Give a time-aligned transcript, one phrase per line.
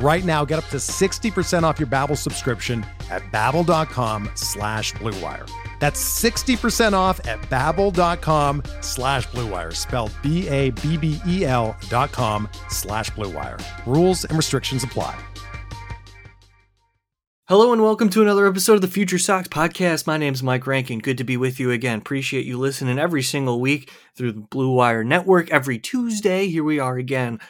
[0.00, 5.50] Right now, get up to 60% off your Babbel subscription at babbel.com slash bluewire.
[5.80, 13.60] That's 60% off at babbel.com slash bluewire, spelled B-A-B-B-E-L dot com slash bluewire.
[13.86, 15.18] Rules and restrictions apply.
[17.48, 20.06] Hello and welcome to another episode of the Future Sox podcast.
[20.06, 20.98] My name is Mike Rankin.
[20.98, 21.98] Good to be with you again.
[21.98, 25.50] Appreciate you listening every single week through the Blue Wire Network.
[25.50, 27.40] Every Tuesday, here we are again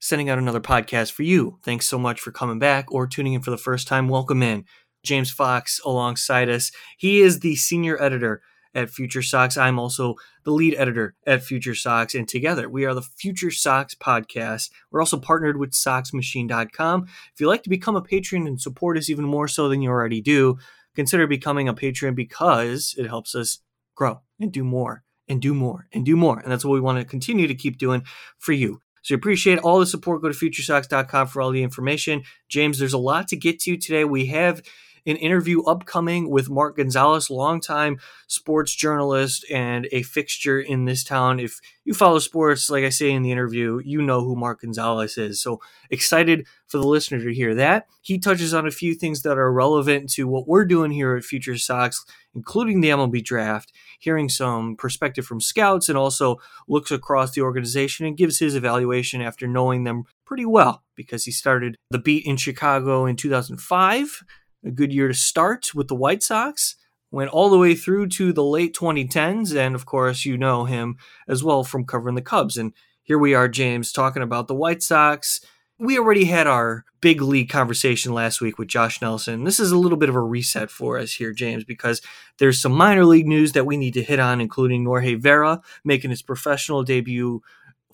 [0.00, 1.58] sending out another podcast for you.
[1.62, 4.08] Thanks so much for coming back or tuning in for the first time.
[4.08, 4.64] Welcome in.
[5.04, 6.72] James Fox alongside us.
[6.98, 8.42] He is the senior editor
[8.74, 9.56] at Future Sox.
[9.56, 13.94] I'm also the lead editor at Future Sox, and together we are the Future Socks
[13.94, 14.70] podcast.
[14.90, 17.04] We're also partnered with SoxMachine.com.
[17.34, 19.90] If you'd like to become a patron and support us even more so than you
[19.90, 20.58] already do,
[20.94, 23.58] consider becoming a patron because it helps us
[23.94, 26.38] grow and do more and do more and do more.
[26.38, 28.02] And that's what we want to continue to keep doing
[28.38, 28.80] for you.
[29.02, 30.22] So appreciate all the support.
[30.22, 32.22] Go to futuresox.com for all the information.
[32.48, 34.04] James, there's a lot to get to today.
[34.04, 34.62] We have
[35.06, 41.40] an interview upcoming with Mark Gonzalez, longtime sports journalist and a fixture in this town.
[41.40, 45.16] If you follow sports, like I say in the interview, you know who Mark Gonzalez
[45.16, 45.42] is.
[45.42, 47.86] So excited for the listener to hear that.
[48.02, 51.24] He touches on a few things that are relevant to what we're doing here at
[51.24, 52.04] Future Sox,
[52.34, 58.04] including the MLB draft, hearing some perspective from scouts, and also looks across the organization
[58.04, 62.36] and gives his evaluation after knowing them pretty well because he started the beat in
[62.36, 64.24] Chicago in 2005
[64.64, 66.76] a good year to start with the White Sox.
[67.10, 70.96] Went all the way through to the late 2010s, and of course, you know him
[71.26, 72.56] as well from covering the Cubs.
[72.56, 72.72] And
[73.02, 75.40] here we are, James, talking about the White Sox.
[75.80, 79.44] We already had our big league conversation last week with Josh Nelson.
[79.44, 82.02] This is a little bit of a reset for us here, James, because
[82.36, 86.10] there's some minor league news that we need to hit on, including Norge Vera making
[86.10, 87.40] his professional debut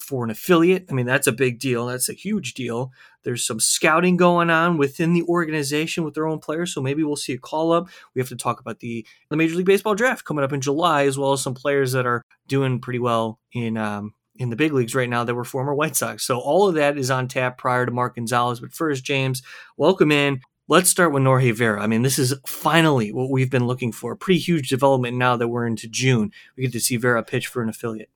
[0.00, 0.86] for an affiliate.
[0.90, 1.86] I mean, that's a big deal.
[1.86, 2.90] That's a huge deal.
[3.22, 7.14] There's some scouting going on within the organization with their own players, so maybe we'll
[7.14, 7.88] see a call up.
[8.14, 11.04] We have to talk about the the Major League Baseball draft coming up in July,
[11.04, 14.72] as well as some players that are doing pretty well in um, in the big
[14.72, 16.24] leagues right now that were former White Sox.
[16.24, 18.60] So all of that is on tap prior to Mark Gonzalez.
[18.60, 19.42] But first, James,
[19.76, 20.40] welcome in.
[20.68, 21.80] Let's start with Norge Vera.
[21.80, 24.12] I mean, this is finally what we've been looking for.
[24.12, 26.32] A pretty huge development now that we're into June.
[26.56, 28.10] We get to see Vera pitch for an affiliate.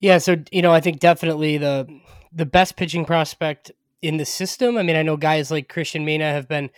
[0.00, 1.88] Yeah, so you know, I think definitely the
[2.32, 4.76] the best pitching prospect in the system.
[4.76, 6.70] I mean, I know guys like Cristian Mena have been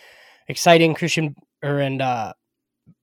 [0.47, 0.93] exciting.
[0.93, 2.33] Christian or and uh,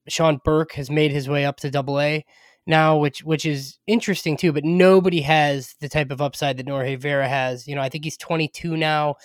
[0.07, 2.25] Sean Burke has made his way up to Double A
[2.65, 4.53] now, which which is interesting too.
[4.53, 7.67] But nobody has the type of upside that Norge Vera has.
[7.67, 9.15] You know, I think he's 22 now.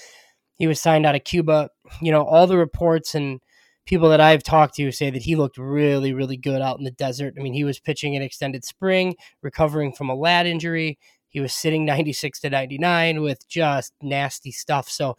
[0.56, 1.71] He was signed out of Cuba.
[2.03, 3.41] You know, all the reports and
[3.87, 6.91] people that I've talked to say that he looked really, really good out in the
[6.91, 7.34] desert.
[7.38, 10.99] I mean, he was pitching an extended spring, recovering from a lat injury.
[11.31, 14.88] He was sitting 96 to 99 with just nasty stuff.
[14.88, 15.16] So,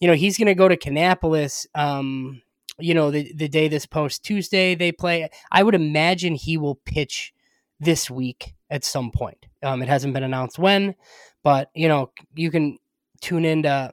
[0.00, 1.66] you know, he's going to go to Kannapolis.
[1.74, 2.42] Um,
[2.78, 5.28] you know, the, the day this post Tuesday they play.
[5.50, 7.32] I would imagine he will pitch
[7.82, 9.46] this week at some point.
[9.62, 10.94] Um, it hasn't been announced when,
[11.42, 12.78] but, you know, you can
[13.20, 13.92] tune into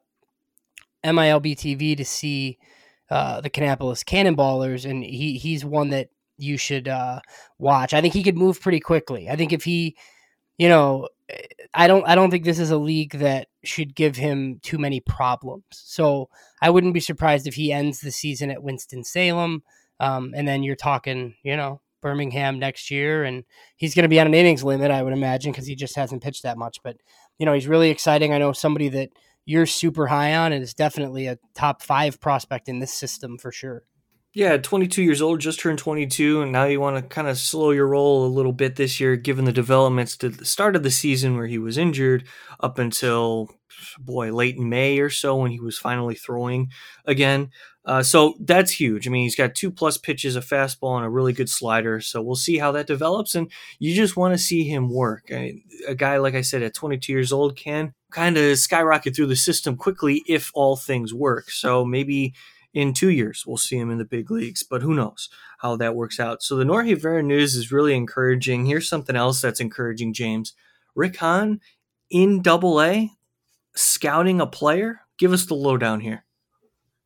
[1.03, 2.57] MILB TV to see
[3.09, 7.21] uh, the Kannapolis Cannonballers, and he he's one that you should uh,
[7.57, 7.93] watch.
[7.93, 9.29] I think he could move pretty quickly.
[9.29, 9.95] I think if he,
[10.57, 11.07] you know,
[11.73, 14.99] I don't I don't think this is a league that should give him too many
[14.99, 15.63] problems.
[15.71, 16.29] So
[16.61, 19.63] I wouldn't be surprised if he ends the season at Winston Salem,
[19.99, 23.43] um, and then you're talking, you know, Birmingham next year, and
[23.75, 26.23] he's going to be on an innings limit, I would imagine, because he just hasn't
[26.23, 26.77] pitched that much.
[26.83, 26.97] But
[27.37, 28.33] you know, he's really exciting.
[28.33, 29.09] I know somebody that
[29.45, 33.51] you're super high on and is definitely a top five prospect in this system for
[33.51, 33.83] sure.
[34.31, 37.71] Yeah, 22 years old, just turned 22, and now you want to kind of slow
[37.71, 40.91] your roll a little bit this year, given the developments to the start of the
[40.91, 42.27] season where he was injured
[42.59, 43.49] up until,
[43.97, 46.69] boy, late in May or so when he was finally throwing
[47.05, 47.49] again.
[47.89, 49.07] Uh, so that's huge.
[49.07, 51.99] I mean, he's got two plus pitches, a fastball, and a really good slider.
[51.99, 53.33] So we'll see how that develops.
[53.33, 55.31] And you just want to see him work.
[55.31, 59.15] I mean, a guy, like I said, at 22 years old can kind of skyrocket
[59.15, 61.49] through the system quickly if all things work.
[61.49, 62.35] So maybe
[62.75, 65.27] in two years we'll see him in the big leagues, but who knows
[65.57, 66.43] how that works out.
[66.43, 68.67] So the Norge Vera news is really encouraging.
[68.67, 70.53] Here's something else that's encouraging, James.
[70.95, 71.59] Rick Hahn
[72.11, 73.09] in double A
[73.75, 75.01] scouting a player.
[75.17, 76.23] Give us the lowdown here.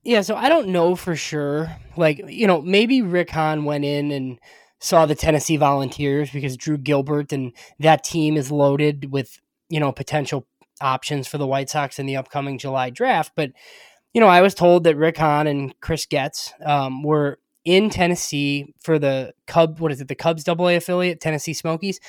[0.04, 1.76] Yeah, so I don't know for sure.
[1.96, 4.40] Like, you know, maybe Rick Hahn went in and
[4.80, 9.40] saw the Tennessee Volunteers because Drew Gilbert and that team is loaded with,
[9.70, 10.46] you know, potential
[10.82, 13.32] options for the White Sox in the upcoming July draft.
[13.36, 13.52] But,
[14.14, 18.74] you know, I was told that Rick Hahn and Chris Getz um, were in Tennessee
[18.82, 22.02] for the Cub, what is it, the Cubs double A affiliate, Tennessee Smokies.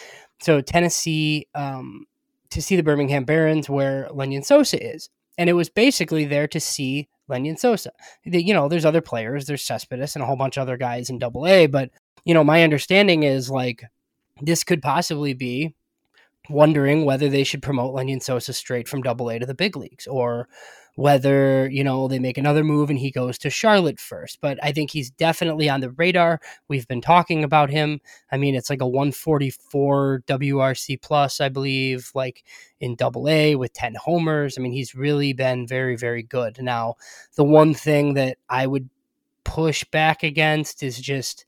[0.43, 2.06] So Tennessee um,
[2.50, 5.11] to see the Birmingham Barons where Lenyn Sosa is.
[5.38, 7.91] And it was basically there to see Lenyn Sosa.
[8.25, 11.19] You know, there's other players, there's Cespedes and a whole bunch of other guys in
[11.19, 11.91] double A, but
[12.25, 13.85] you know, my understanding is like
[14.41, 15.75] this could possibly be
[16.49, 20.06] wondering whether they should promote Lenyn Sosa straight from double A to the big leagues
[20.06, 20.49] or
[20.96, 24.41] whether, you know, they make another move and he goes to Charlotte first.
[24.41, 26.41] But I think he's definitely on the radar.
[26.69, 28.00] We've been talking about him.
[28.31, 32.44] I mean, it's like a 144 WRC plus, I believe, like
[32.79, 34.56] in double A with 10 homers.
[34.56, 36.62] I mean, he's really been very, very good.
[36.62, 36.94] Now,
[37.35, 38.88] the one thing that I would
[39.43, 41.44] push back against is just,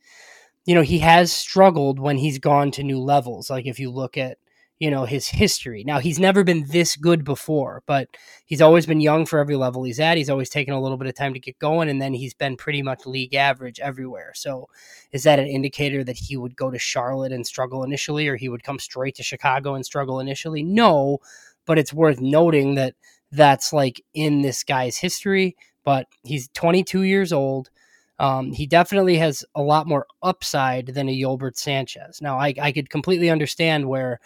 [0.65, 3.49] you know, he has struggled when he's gone to new levels.
[3.49, 4.39] Like if you look at
[4.79, 5.85] you know his history.
[5.85, 8.09] Now he's never been this good before, but
[8.45, 10.19] he's always been young for every level he's at.
[10.19, 12.57] He's always taken a little bit of time to get going, and then he's been
[12.57, 14.33] pretty much league average everywhere.
[14.35, 14.69] So,
[15.13, 18.49] is that an indicator that he would go to Charlotte and struggle initially, or he
[18.49, 20.63] would come straight to Chicago and struggle initially?
[20.63, 21.19] No,
[21.65, 22.95] but it's worth noting that
[23.33, 25.57] that's like in this guy's history.
[25.85, 27.71] But he's 22 years old.
[28.19, 32.21] Um, he definitely has a lot more upside than a Yolbert Sanchez.
[32.23, 34.21] Now, I, I could completely understand where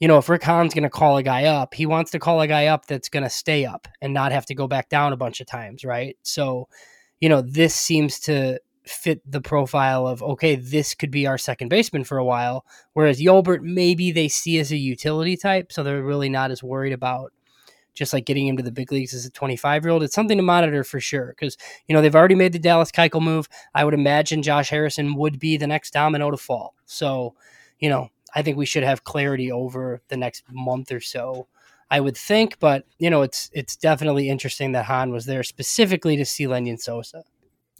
[0.00, 2.40] you know, if Rick Hahn's going to call a guy up, he wants to call
[2.40, 5.12] a guy up that's going to stay up and not have to go back down
[5.12, 6.16] a bunch of times, right?
[6.22, 6.68] So,
[7.20, 11.68] you know, this seems to fit the profile of okay, this could be our second
[11.68, 12.64] baseman for a while.
[12.94, 16.94] Whereas Yolbert, maybe they see as a utility type, so they're really not as worried
[16.94, 17.32] about
[17.92, 20.02] just like getting him to the big leagues as a 25 year old.
[20.02, 23.20] It's something to monitor for sure because you know they've already made the Dallas Keuchel
[23.20, 23.48] move.
[23.74, 26.74] I would imagine Josh Harrison would be the next domino to fall.
[26.86, 27.34] So,
[27.78, 31.48] you know, I think we should have clarity over the next month or so.
[31.90, 36.16] I would think, but you know, it's it's definitely interesting that Hahn was there specifically
[36.16, 37.24] to see Lenyn Sosa.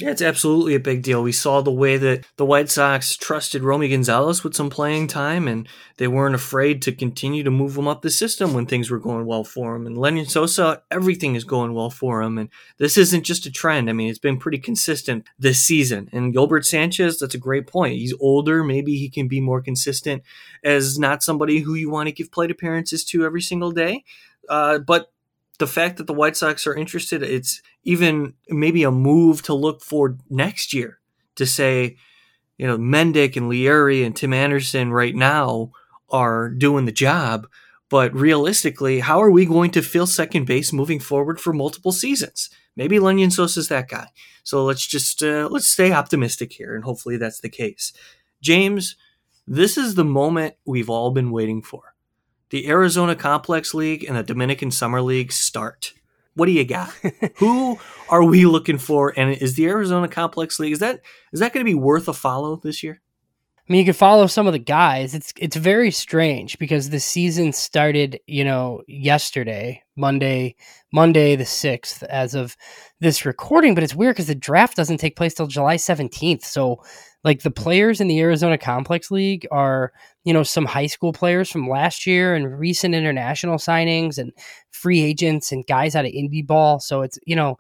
[0.00, 1.22] Yeah, it's absolutely a big deal.
[1.22, 5.46] We saw the way that the White Sox trusted Romy Gonzalez with some playing time,
[5.46, 5.68] and
[5.98, 9.26] they weren't afraid to continue to move him up the system when things were going
[9.26, 9.86] well for him.
[9.86, 12.38] And Lenyn Sosa, everything is going well for him.
[12.38, 12.48] And
[12.78, 13.90] this isn't just a trend.
[13.90, 16.08] I mean, it's been pretty consistent this season.
[16.14, 17.96] And Yolbert Sanchez, that's a great point.
[17.96, 18.64] He's older.
[18.64, 20.22] Maybe he can be more consistent
[20.64, 24.04] as not somebody who you want to give plate appearances to every single day.
[24.48, 25.12] Uh, but
[25.60, 29.82] the fact that the White Sox are interested, it's even maybe a move to look
[29.82, 30.98] for next year
[31.36, 31.96] to say,
[32.58, 35.70] you know, Mendick and Leury and Tim Anderson right now
[36.08, 37.46] are doing the job.
[37.90, 42.50] But realistically, how are we going to fill second base moving forward for multiple seasons?
[42.76, 44.08] Maybe Lenyn Sosa's that guy.
[44.42, 47.92] So let's just uh, let's stay optimistic here, and hopefully that's the case.
[48.40, 48.96] James,
[49.46, 51.89] this is the moment we've all been waiting for
[52.50, 55.94] the Arizona Complex League and the Dominican Summer League start.
[56.34, 56.90] What do you got?
[57.36, 57.78] Who
[58.08, 59.12] are we looking for?
[59.16, 61.00] And is the Arizona Complex League is that
[61.32, 63.00] is that going to be worth a follow this year?
[63.70, 65.14] I mean, you can follow some of the guys.
[65.14, 70.56] It's it's very strange because the season started, you know, yesterday, Monday,
[70.92, 72.56] Monday the sixth, as of
[72.98, 73.76] this recording.
[73.76, 76.44] But it's weird because the draft doesn't take place till July seventeenth.
[76.44, 76.82] So
[77.22, 79.92] like the players in the Arizona Complex League are,
[80.24, 84.32] you know, some high school players from last year and recent international signings and
[84.72, 86.80] free agents and guys out of indie ball.
[86.80, 87.56] So it's, you know,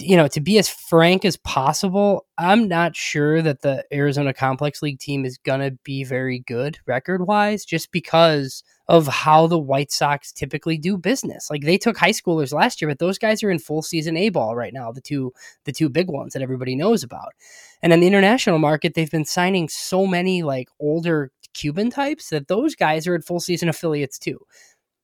[0.00, 4.82] you know, to be as frank as possible, I'm not sure that the Arizona Complex
[4.82, 9.58] League team is going to be very good record wise just because of how the
[9.58, 11.48] White Sox typically do business.
[11.48, 14.30] Like they took high schoolers last year, but those guys are in full season A
[14.30, 15.32] ball right now, the two
[15.64, 17.32] the two big ones that everybody knows about.
[17.80, 22.48] And in the international market, they've been signing so many like older Cuban types that
[22.48, 24.40] those guys are at full season affiliates too.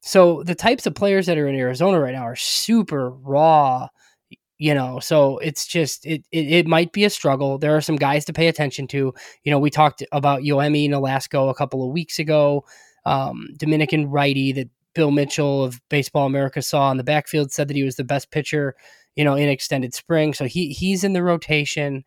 [0.00, 3.88] So the types of players that are in Arizona right now are super raw
[4.60, 7.96] you know so it's just it, it, it might be a struggle there are some
[7.96, 9.12] guys to pay attention to
[9.42, 12.64] you know we talked about Yoemi Nolasco a couple of weeks ago
[13.06, 17.76] um, Dominican righty that Bill Mitchell of Baseball America saw on the backfield said that
[17.76, 18.74] he was the best pitcher,
[19.16, 20.34] you know, in extended spring.
[20.34, 22.04] So he he's in the rotation.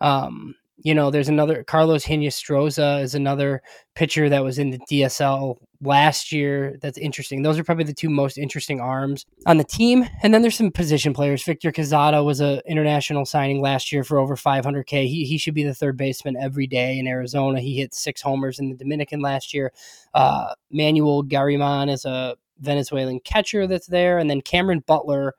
[0.00, 3.62] Um, you know, there's another Carlos Hinostroza is another
[3.94, 6.76] pitcher that was in the DSL last year.
[6.80, 7.42] That's interesting.
[7.42, 10.08] Those are probably the two most interesting arms on the team.
[10.22, 11.42] And then there's some position players.
[11.42, 15.08] Victor Quezada was a international signing last year for over 500k.
[15.08, 17.60] He he should be the third baseman every day in Arizona.
[17.60, 19.72] He hit six homers in the Dominican last year.
[20.14, 25.34] Uh, Manuel Gariman is a Venezuelan catcher that's there, and then Cameron Butler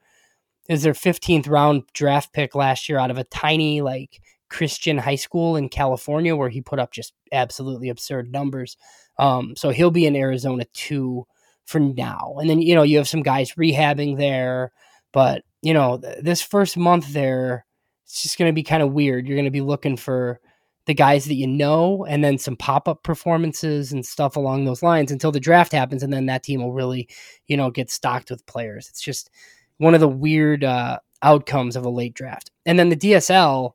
[0.68, 5.16] is their 15th round draft pick last year out of a tiny like Christian high
[5.16, 8.76] school in California where he put up just absolutely absurd numbers.
[9.18, 11.26] Um, so he'll be in Arizona too
[11.64, 12.34] for now.
[12.38, 14.72] And then, you know, you have some guys rehabbing there,
[15.12, 17.64] but, you know, th- this first month there,
[18.04, 19.26] it's just going to be kind of weird.
[19.26, 20.40] You're going to be looking for
[20.86, 25.12] the guys that you know and then some pop-up performances and stuff along those lines
[25.12, 27.08] until the draft happens and then that team will really,
[27.46, 28.88] you know, get stocked with players.
[28.88, 29.30] It's just
[29.76, 32.50] one of the weird uh, outcomes of a late draft.
[32.66, 33.72] And then the DSL,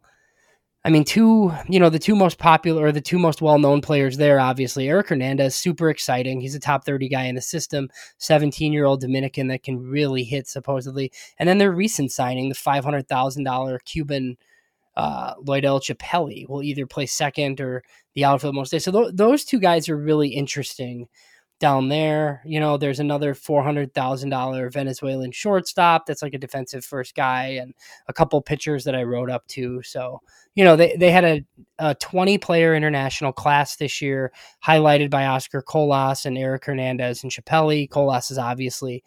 [0.86, 3.82] I mean, two, you know, the two most popular or the two most well known
[3.82, 6.39] players there, obviously, Eric Hernandez, super exciting.
[6.39, 7.89] He's a top 30 guy in the system,
[8.20, 11.12] 17 year old Dominican that can really hit, supposedly.
[11.39, 14.38] And then their recent signing, the $500,000 Cuban
[14.96, 17.82] uh, Loidel Chapelli, will either play second or
[18.13, 18.80] the outfield most.
[18.80, 21.08] So th- those two guys are really interesting
[21.60, 22.42] down there.
[22.46, 27.74] You know, there's another $400,000 Venezuelan shortstop that's like a defensive first guy and
[28.08, 29.82] a couple pitchers that I wrote up to.
[29.84, 30.22] So,
[30.54, 31.46] you know, they, they had a,
[31.80, 34.32] a 20 player international class this year,
[34.66, 37.90] highlighted by Oscar Colas and Eric Hernandez and Chapelli.
[37.90, 39.04] Colas is obviously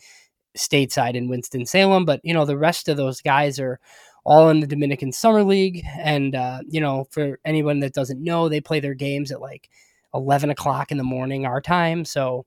[0.56, 3.78] stateside in Winston-Salem, but, you know, the rest of those guys are
[4.24, 5.84] all in the Dominican Summer League.
[5.98, 9.68] And, uh, you know, for anyone that doesn't know, they play their games at like
[10.14, 12.04] 11 o'clock in the morning our time.
[12.04, 12.46] So,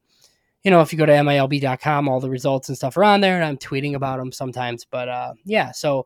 [0.64, 3.36] you know, if you go to MILB.com, all the results and stuff are on there,
[3.36, 4.86] and I'm tweeting about them sometimes.
[4.86, 6.06] But uh, yeah, so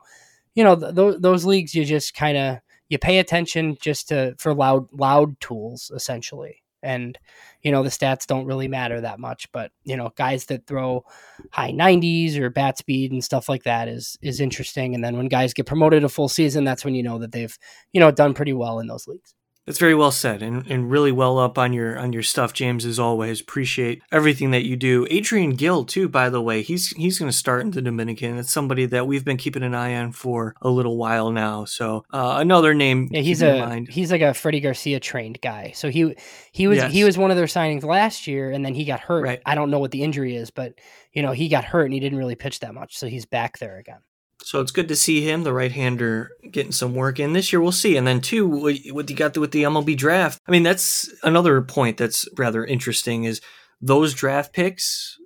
[0.54, 2.58] you know, th- those leagues you just kind of
[2.88, 7.18] you pay attention just to for loud loud tools essentially, and
[7.62, 9.52] you know the stats don't really matter that much.
[9.52, 11.04] But you know, guys that throw
[11.50, 14.94] high 90s or bat speed and stuff like that is is interesting.
[14.94, 17.56] And then when guys get promoted a full season, that's when you know that they've
[17.92, 19.34] you know done pretty well in those leagues.
[19.66, 22.84] That's very well said and, and really well up on your on your stuff, James,
[22.84, 23.40] as always.
[23.40, 25.08] Appreciate everything that you do.
[25.10, 28.38] Adrian Gill, too, by the way, he's he's gonna start in the Dominican.
[28.38, 31.64] It's somebody that we've been keeping an eye on for a little while now.
[31.64, 33.08] So uh, another name.
[33.10, 35.72] Yeah, he's a he's like a Freddie Garcia trained guy.
[35.74, 36.14] So he
[36.52, 36.92] he was yes.
[36.92, 39.24] he was one of their signings last year and then he got hurt.
[39.24, 39.42] Right.
[39.44, 40.74] I don't know what the injury is, but
[41.12, 42.96] you know, he got hurt and he didn't really pitch that much.
[42.96, 43.98] So he's back there again.
[44.46, 47.60] So it's good to see him, the right-hander, getting some work in this year.
[47.60, 47.96] We'll see.
[47.96, 50.40] And then two, what you got with the MLB draft.
[50.46, 53.24] I mean, that's another point that's rather interesting.
[53.24, 53.40] Is
[53.80, 55.18] those draft picks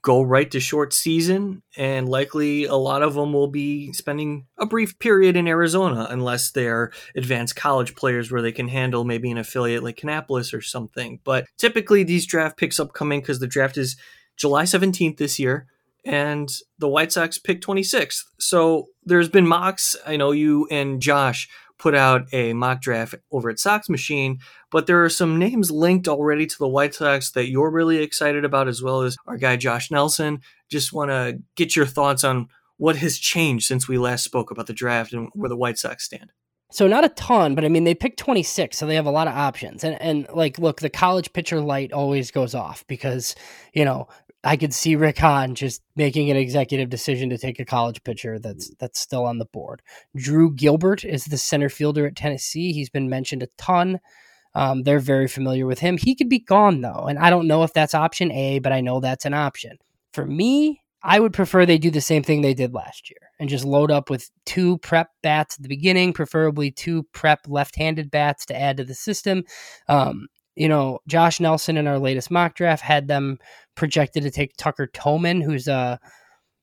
[0.00, 4.64] go right to short season, and likely a lot of them will be spending a
[4.64, 9.36] brief period in Arizona, unless they're advanced college players where they can handle maybe an
[9.36, 11.20] affiliate like Kannapolis or something.
[11.24, 13.98] But typically, these draft picks upcoming because the draft is
[14.38, 15.66] July 17th this year
[16.04, 18.24] and the White Sox picked 26th.
[18.38, 19.96] So there's been mocks.
[20.06, 24.38] I know you and Josh put out a mock draft over at Sox Machine,
[24.70, 28.44] but there are some names linked already to the White Sox that you're really excited
[28.44, 30.40] about, as well as our guy Josh Nelson.
[30.70, 34.66] Just want to get your thoughts on what has changed since we last spoke about
[34.66, 36.30] the draft and where the White Sox stand.
[36.72, 39.28] So not a ton, but I mean they picked 26, so they have a lot
[39.28, 39.84] of options.
[39.84, 43.34] And and like look, the college pitcher light always goes off because,
[43.74, 44.08] you know,
[44.44, 48.38] I could see Rick Hahn just making an executive decision to take a college pitcher
[48.38, 49.82] that's that's still on the board.
[50.16, 52.72] Drew Gilbert is the center fielder at Tennessee.
[52.72, 54.00] He's been mentioned a ton.
[54.54, 55.96] Um, they're very familiar with him.
[55.96, 58.80] He could be gone though, and I don't know if that's option A, but I
[58.80, 59.78] know that's an option.
[60.12, 63.48] For me, I would prefer they do the same thing they did last year and
[63.48, 68.46] just load up with two prep bats at the beginning, preferably two prep left-handed bats
[68.46, 69.42] to add to the system.
[69.88, 73.38] Um, you know, Josh Nelson in our latest mock draft had them
[73.74, 75.98] projected to take Tucker Toman, who's a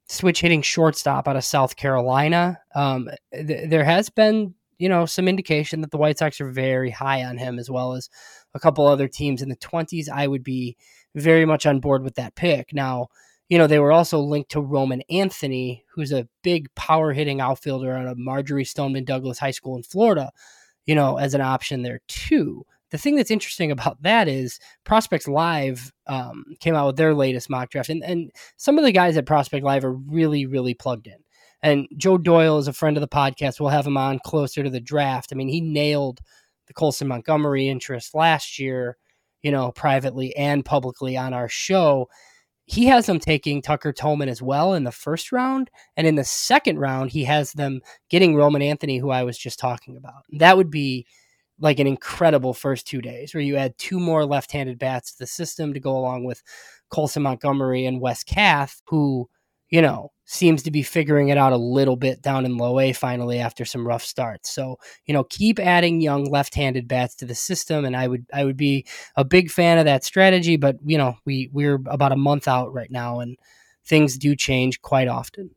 [0.07, 2.59] switch hitting shortstop out of South Carolina.
[2.75, 6.91] Um, th- there has been, you know, some indication that the White Sox are very
[6.91, 8.09] high on him, as well as
[8.53, 10.09] a couple other teams in the 20s.
[10.09, 10.77] I would be
[11.15, 12.73] very much on board with that pick.
[12.73, 13.07] Now,
[13.49, 17.91] you know, they were also linked to Roman Anthony, who's a big power hitting outfielder
[17.91, 20.31] out of Marjory Stoneman Douglas High School in Florida,
[20.85, 25.27] you know, as an option there too the thing that's interesting about that is Prospects
[25.27, 29.15] Live um, came out with their latest mock draft, and, and some of the guys
[29.17, 31.17] at Prospect Live are really, really plugged in.
[31.61, 33.59] And Joe Doyle is a friend of the podcast.
[33.59, 35.29] We'll have him on closer to the draft.
[35.31, 36.19] I mean, he nailed
[36.67, 38.97] the Colson Montgomery interest last year,
[39.41, 42.07] you know, privately and publicly on our show.
[42.69, 45.71] he has them taking Tucker Toman as well in the first round.
[45.97, 47.81] And in the second round, he has them
[48.11, 50.21] getting Roman Anthony, who I was just talking about.
[50.33, 51.07] That would be
[51.59, 55.19] like an incredible first two days where you add two more left handed bats to
[55.19, 56.41] the system to go along with
[56.89, 59.29] Colson Montgomery and Wes Kath, who,
[59.69, 62.93] you know, seems to be figuring it out a little bit down in low A
[62.93, 64.49] finally after some rough starts.
[64.51, 68.45] So, you know, keep adding young left-handed bats to the system and I would I
[68.45, 68.85] would be
[69.15, 72.73] a big fan of that strategy, but you know, we we're about a month out
[72.73, 73.37] right now and
[73.85, 75.51] things do change quite often.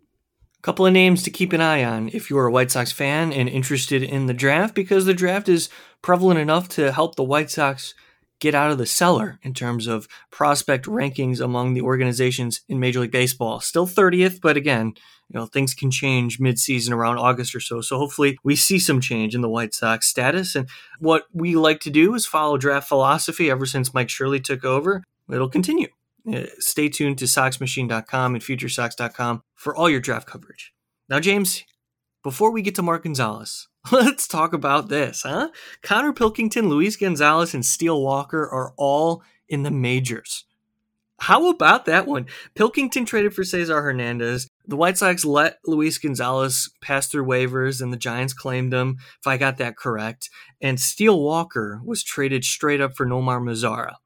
[0.62, 3.48] Couple of names to keep an eye on if you're a White Sox fan and
[3.48, 5.68] interested in the draft because the draft is
[6.02, 7.94] prevalent enough to help the White Sox
[8.38, 13.00] get out of the cellar in terms of prospect rankings among the organizations in Major
[13.00, 13.58] League Baseball.
[13.58, 14.92] Still 30th, but again,
[15.28, 17.80] you know, things can change mid-season around August or so.
[17.80, 20.54] So hopefully we see some change in the White Sox status.
[20.54, 20.68] And
[21.00, 25.02] what we like to do is follow draft philosophy ever since Mike Shirley took over.
[25.28, 25.88] It'll continue.
[26.30, 30.72] Uh, stay tuned to SoxMachine.com and FutureSox.com for all your draft coverage.
[31.08, 31.64] Now, James,
[32.22, 35.48] before we get to Mark Gonzalez, Let's talk about this, huh?
[35.82, 40.44] Connor Pilkington, Luis Gonzalez, and Steele Walker are all in the majors.
[41.18, 42.26] How about that one?
[42.54, 44.48] Pilkington traded for Cesar Hernandez.
[44.66, 49.26] The White Sox let Luis Gonzalez pass through waivers, and the Giants claimed him, if
[49.26, 50.30] I got that correct.
[50.60, 53.96] And Steele Walker was traded straight up for Nomar Mazara.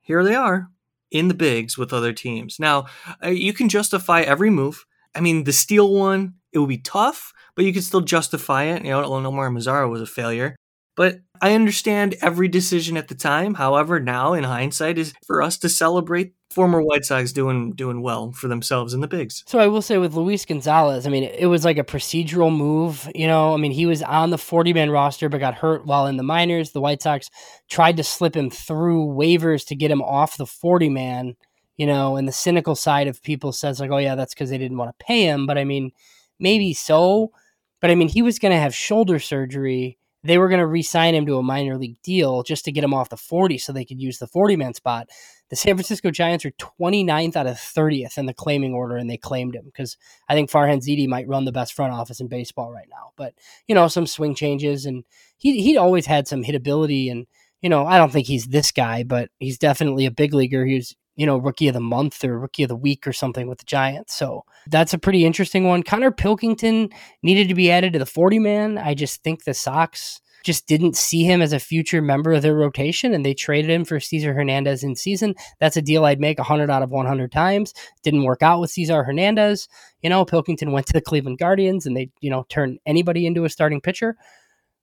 [0.00, 0.68] Here they are
[1.12, 2.58] in the bigs with other teams.
[2.58, 2.86] Now,
[3.24, 4.84] uh, you can justify every move.
[5.14, 8.84] I mean, the Steele one, it would be tough, but you could still justify it.
[8.84, 10.56] You know, Nomar Mazara was a failure.
[10.96, 13.54] But I understand every decision at the time.
[13.54, 18.32] However, now in hindsight, is for us to celebrate former White Sox doing doing well
[18.32, 19.42] for themselves in the bigs.
[19.46, 23.10] So I will say with Luis Gonzalez, I mean, it was like a procedural move.
[23.14, 26.06] You know, I mean, he was on the 40 man roster but got hurt while
[26.06, 26.72] in the minors.
[26.72, 27.30] The White Sox
[27.68, 31.36] tried to slip him through waivers to get him off the 40 man.
[31.76, 34.58] You know, and the cynical side of people says like, oh yeah, that's because they
[34.58, 35.46] didn't want to pay him.
[35.46, 35.92] But I mean,
[36.38, 37.32] maybe so.
[37.80, 39.98] But I mean, he was going to have shoulder surgery.
[40.22, 42.84] They were going to re sign him to a minor league deal just to get
[42.84, 45.08] him off the 40 so they could use the 40 man spot.
[45.52, 49.18] The San Francisco Giants are 29th out of 30th in the claiming order, and they
[49.18, 52.72] claimed him because I think Farhan Zaidi might run the best front office in baseball
[52.72, 53.10] right now.
[53.18, 53.34] But,
[53.68, 55.04] you know, some swing changes, and
[55.36, 57.10] he, he'd always had some hitability.
[57.10, 57.26] And,
[57.60, 60.64] you know, I don't think he's this guy, but he's definitely a big leaguer.
[60.64, 63.58] He's you know, rookie of the month or rookie of the week or something with
[63.58, 64.14] the Giants.
[64.14, 65.82] So that's a pretty interesting one.
[65.82, 66.88] Connor Pilkington
[67.22, 68.78] needed to be added to the 40 man.
[68.78, 72.54] I just think the Sox just didn't see him as a future member of their
[72.54, 75.34] rotation and they traded him for Cesar Hernandez in season.
[75.60, 77.74] That's a deal I'd make 100 out of 100 times.
[78.02, 79.68] Didn't work out with Cesar Hernandez.
[80.02, 83.44] You know, Pilkington went to the Cleveland Guardians and they, you know, turned anybody into
[83.44, 84.16] a starting pitcher.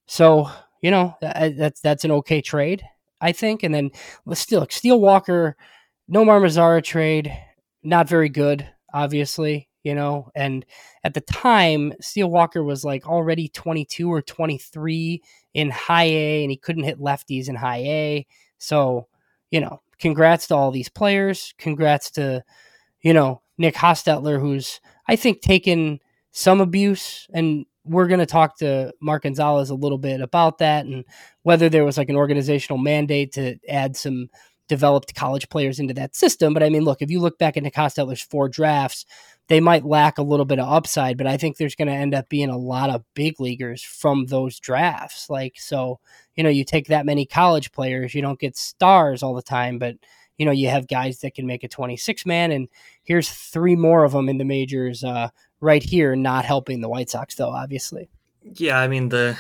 [0.05, 0.49] So,
[0.81, 2.83] you know, that's that's an okay trade,
[3.21, 3.63] I think.
[3.63, 3.91] And then
[4.25, 5.55] let's still Steele Walker
[6.11, 7.31] Nomar Mazara trade,
[7.83, 10.29] not very good, obviously, you know.
[10.35, 10.65] And
[11.03, 15.21] at the time, Steele Walker was like already 22 or 23
[15.53, 18.27] in high A, and he couldn't hit lefties in high A.
[18.57, 19.07] So,
[19.51, 21.53] you know, congrats to all these players.
[21.57, 22.43] Congrats to,
[23.01, 25.99] you know, Nick Hostetler, who's, I think, taken
[26.31, 27.27] some abuse.
[27.33, 31.05] And we're going to talk to Mark Gonzalez a little bit about that and
[31.43, 34.29] whether there was like an organizational mandate to add some
[34.69, 36.53] developed college players into that system.
[36.53, 39.05] But I mean, look, if you look back into Hostetler's four drafts,
[39.49, 42.13] they might lack a little bit of upside, but I think there's going to end
[42.13, 45.29] up being a lot of big leaguers from those drafts.
[45.29, 45.99] Like, so,
[46.35, 49.79] you know, you take that many college players, you don't get stars all the time,
[49.79, 49.95] but,
[50.37, 52.69] you know, you have guys that can make a 26 man, and
[53.03, 55.29] here's three more of them in the majors uh,
[55.59, 58.07] right here, not helping the White Sox, though, obviously.
[58.43, 59.35] Yeah, I mean, the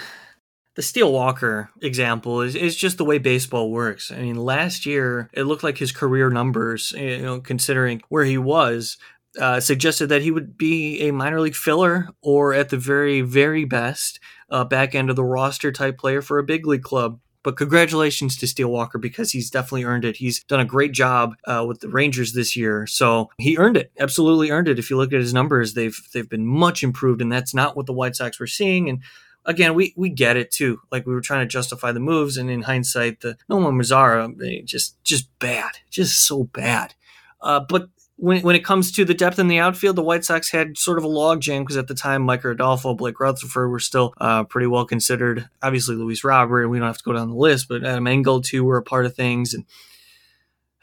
[0.79, 4.13] the Steele Walker example is, is just the way baseball works.
[4.13, 8.37] I mean, last year it looked like his career numbers, you know, considering where he
[8.37, 8.97] was,
[9.37, 13.65] uh, suggested that he would be a minor league filler or at the very, very
[13.65, 17.19] best, uh, back end of the roster type player for a big league club.
[17.43, 20.15] But congratulations to Steele Walker because he's definitely earned it.
[20.15, 23.91] He's done a great job uh, with the Rangers this year, so he earned it.
[23.99, 24.79] Absolutely earned it.
[24.79, 27.85] If you look at his numbers, they've they've been much improved, and that's not what
[27.85, 28.89] the White Sox were seeing.
[28.89, 29.03] And
[29.45, 30.81] again, we we get it too.
[30.91, 35.01] Like we were trying to justify the moves, and in hindsight, the Nomar Mazara just
[35.03, 36.93] just bad, just so bad.
[37.41, 40.51] Uh, but when, when it comes to the depth in the outfield, the White Sox
[40.51, 44.13] had sort of a logjam because at the time, Micker Adolfo, Blake Rutherford were still
[44.19, 45.49] uh, pretty well considered.
[45.61, 48.65] Obviously, Luis Robert, we don't have to go down the list, but Adam Engel too
[48.65, 49.53] were a part of things.
[49.53, 49.65] And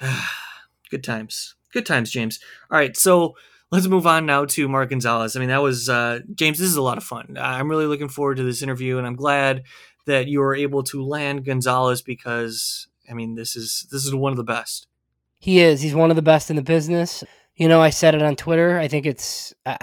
[0.01, 0.23] uh,
[0.91, 2.41] good times, good times, James.
[2.71, 3.37] All right, so
[3.71, 5.37] let's move on now to Mark Gonzalez.
[5.37, 6.59] I mean, that was uh, James.
[6.59, 7.37] This is a lot of fun.
[7.41, 9.65] I'm really looking forward to this interview, and I'm glad
[10.07, 14.33] that you were able to land Gonzalez because I mean, this is this is one
[14.33, 14.87] of the best.
[15.39, 15.83] He is.
[15.83, 17.23] He's one of the best in the business.
[17.57, 18.79] You know, I said it on Twitter.
[18.79, 19.79] I think it's, uh,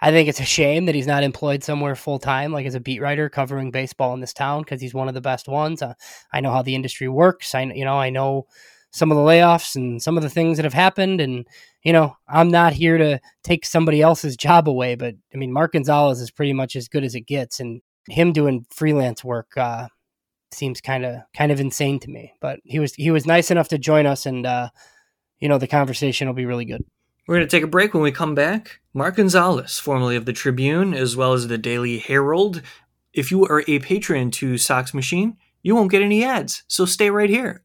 [0.00, 2.80] I think it's a shame that he's not employed somewhere full time, like as a
[2.80, 5.80] beat writer covering baseball in this town, because he's one of the best ones.
[5.80, 5.94] Uh,
[6.32, 7.54] I know how the industry works.
[7.54, 8.46] I, you know, I know
[8.94, 11.46] some of the layoffs and some of the things that have happened, and
[11.82, 14.94] you know, I'm not here to take somebody else's job away.
[14.94, 18.32] But I mean, Mark Gonzalez is pretty much as good as it gets, and him
[18.32, 19.88] doing freelance work uh,
[20.52, 22.34] seems kind of kind of insane to me.
[22.40, 24.68] But he was he was nice enough to join us, and uh,
[25.40, 26.84] you know, the conversation will be really good.
[27.26, 28.80] We're going to take a break when we come back.
[28.92, 32.62] Mark Gonzalez, formerly of the Tribune as well as the Daily Herald.
[33.12, 37.10] If you are a patron to Sox Machine, you won't get any ads, so stay
[37.10, 37.64] right here.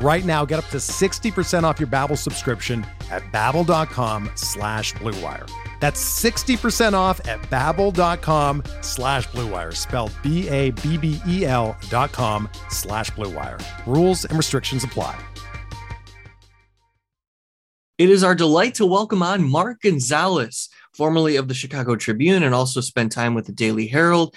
[0.00, 5.48] Right now, get up to 60% off your Babbel subscription at babbel.com slash bluewire.
[5.80, 13.62] That's 60% off at babbel.com slash bluewire, spelled B-A-B-B-E-L dot com slash bluewire.
[13.86, 15.18] Rules and restrictions apply.
[17.96, 22.52] It is our delight to welcome on Mark Gonzalez, formerly of the Chicago Tribune and
[22.52, 24.34] also spent time with the Daily Herald.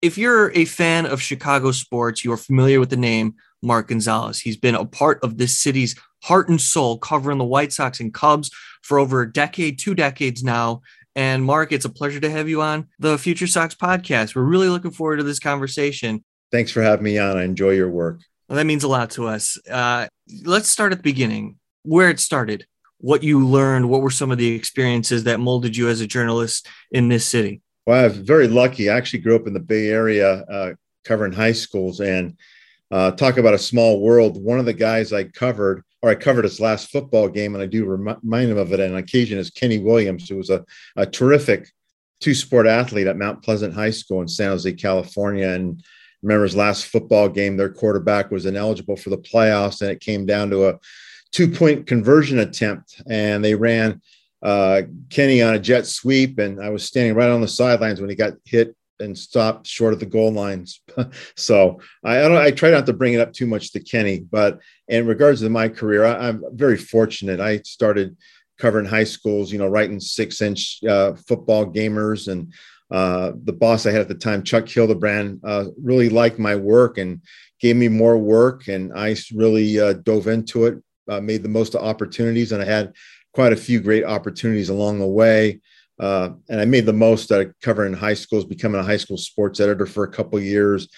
[0.00, 4.40] If you're a fan of Chicago sports, you are familiar with the name Mark Gonzalez.
[4.40, 8.12] He's been a part of this city's heart and soul, covering the White Sox and
[8.12, 8.50] Cubs
[8.82, 10.82] for over a decade, two decades now.
[11.16, 14.34] And Mark, it's a pleasure to have you on the Future Sox podcast.
[14.34, 16.24] We're really looking forward to this conversation.
[16.52, 17.36] Thanks for having me on.
[17.36, 18.20] I enjoy your work.
[18.48, 19.58] Well, that means a lot to us.
[19.68, 20.08] Uh,
[20.44, 22.66] let's start at the beginning, where it started,
[22.98, 26.68] what you learned, what were some of the experiences that molded you as a journalist
[26.90, 27.60] in this city?
[27.86, 28.90] Well, I was very lucky.
[28.90, 30.72] I actually grew up in the Bay Area, uh,
[31.04, 32.36] covering high schools, and
[32.90, 34.42] uh, talk about a small world.
[34.42, 37.66] One of the guys I covered, or I covered his last football game, and I
[37.66, 40.64] do remind him of it on occasion, is Kenny Williams, who was a,
[40.96, 41.68] a terrific
[42.20, 45.48] two sport athlete at Mount Pleasant High School in San Jose, California.
[45.48, 45.82] And
[46.22, 50.26] remember his last football game, their quarterback was ineligible for the playoffs, and it came
[50.26, 50.78] down to a
[51.32, 54.00] two point conversion attempt, and they ran
[54.42, 58.10] uh, Kenny on a jet sweep, and I was standing right on the sidelines when
[58.10, 60.80] he got hit and stopped short of the goal lines.
[61.36, 62.36] so I, I, don't.
[62.36, 65.50] I try not to bring it up too much to Kenny, but in regards to
[65.50, 67.40] my career, I, am very fortunate.
[67.40, 68.16] I started
[68.58, 72.52] covering high schools, you know, writing six inch uh, football gamers, and
[72.90, 76.98] uh, the boss I had at the time, Chuck Hildebrand, uh, really liked my work
[76.98, 77.22] and
[77.60, 81.74] gave me more work, and I really uh, dove into it, uh, made the most
[81.74, 82.94] of opportunities, and I had
[83.32, 85.60] quite a few great opportunities along the way.
[86.00, 89.18] Uh, and I made the most out of covering high schools, becoming a high school
[89.18, 90.88] sports editor for a couple years,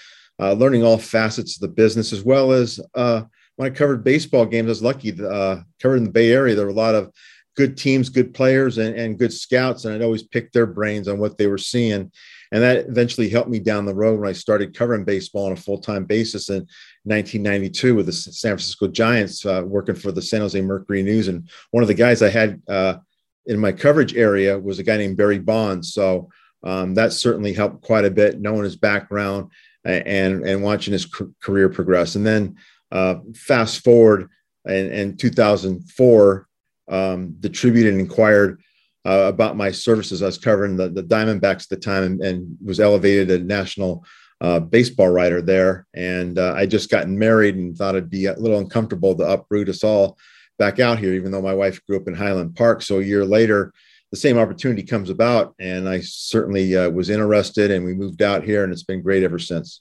[0.41, 3.23] uh, learning all facets of the business, as well as uh,
[3.57, 4.67] when I covered baseball games.
[4.67, 6.55] I was lucky uh, covered in the Bay Area.
[6.55, 7.13] There were a lot of
[7.57, 11.19] good teams, good players, and, and good scouts, and I'd always pick their brains on
[11.19, 12.11] what they were seeing.
[12.53, 15.57] And that eventually helped me down the road when I started covering baseball on a
[15.57, 16.67] full time basis in
[17.05, 21.29] 1992 with the San Francisco Giants, uh, working for the San Jose Mercury News.
[21.29, 22.99] And one of the guys I had uh,
[23.47, 25.93] in my coverage area was a guy named Barry Bonds.
[25.93, 26.31] So
[26.63, 29.51] um, that certainly helped quite a bit, knowing his background
[29.85, 31.07] and and watching his
[31.41, 32.15] career progress.
[32.15, 32.57] And then
[32.93, 34.29] uh, fast forward
[34.67, 36.47] in, in 2004,
[36.89, 38.63] um, the Tribune inquired
[39.05, 40.23] uh, about my services.
[40.23, 44.05] I was covering the, the Diamondbacks at the time and, and was elevated a national
[44.41, 45.87] uh, baseball writer there.
[45.95, 49.69] And uh, I just gotten married and thought it'd be a little uncomfortable to uproot
[49.69, 50.19] us all
[50.59, 52.83] back out here, even though my wife grew up in Highland Park.
[52.83, 53.73] So a year later,
[54.11, 58.45] the same opportunity comes about, and I certainly uh, was interested, and we moved out
[58.45, 59.81] here, and it's been great ever since.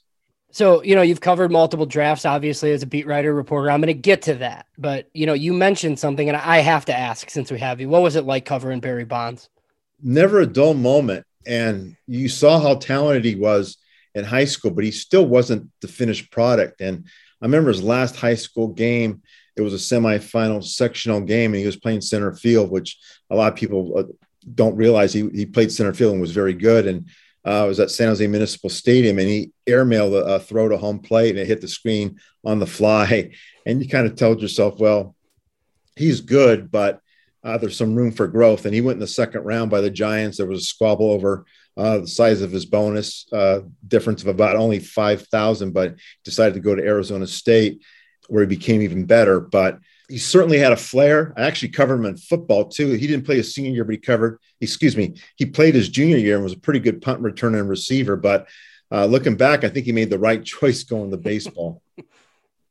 [0.50, 3.70] So, you know, you've covered multiple drafts, obviously, as a beat writer, reporter.
[3.70, 4.66] I'm going to get to that.
[4.76, 7.88] But, you know, you mentioned something, and I have to ask since we have you.
[7.88, 9.48] What was it like covering Barry Bonds?
[10.02, 11.26] Never a dull moment.
[11.46, 13.78] And you saw how talented he was
[14.14, 16.80] in high school, but he still wasn't the finished product.
[16.80, 17.06] And
[17.40, 19.22] I remember his last high school game
[19.56, 22.98] it was a semifinal sectional game and he was playing center field, which
[23.30, 24.04] a lot of people uh,
[24.54, 26.86] don't realize he, he played center field and was very good.
[26.86, 27.08] And
[27.44, 31.00] uh, was at San Jose Municipal Stadium, and he airmailed a, a, throw to home
[31.00, 33.32] plate, and it hit the screen on the fly.
[33.64, 35.14] And you kind of told yourself, well,
[35.94, 37.00] he's good, but
[37.44, 38.66] uh, there's some room for growth.
[38.66, 40.38] And he went in the second round by the Giants.
[40.38, 41.44] There was a squabble over
[41.76, 46.54] uh, the size of his bonus uh, difference of about only five thousand, but decided
[46.54, 47.82] to go to Arizona State,
[48.32, 49.40] where he became even better.
[49.40, 51.34] But he certainly had a flair.
[51.36, 52.92] I actually covered him in football too.
[52.92, 56.16] He didn't play his senior year, but he covered, excuse me, he played his junior
[56.16, 58.16] year and was a pretty good punt returner and receiver.
[58.16, 58.48] But
[58.90, 61.82] uh, looking back, I think he made the right choice going to baseball.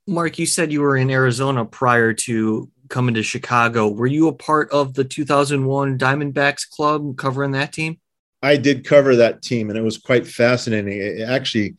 [0.08, 3.88] Mark, you said you were in Arizona prior to coming to Chicago.
[3.88, 8.00] Were you a part of the 2001 Diamondbacks club covering that team?
[8.42, 10.98] I did cover that team, and it was quite fascinating.
[10.98, 11.76] It actually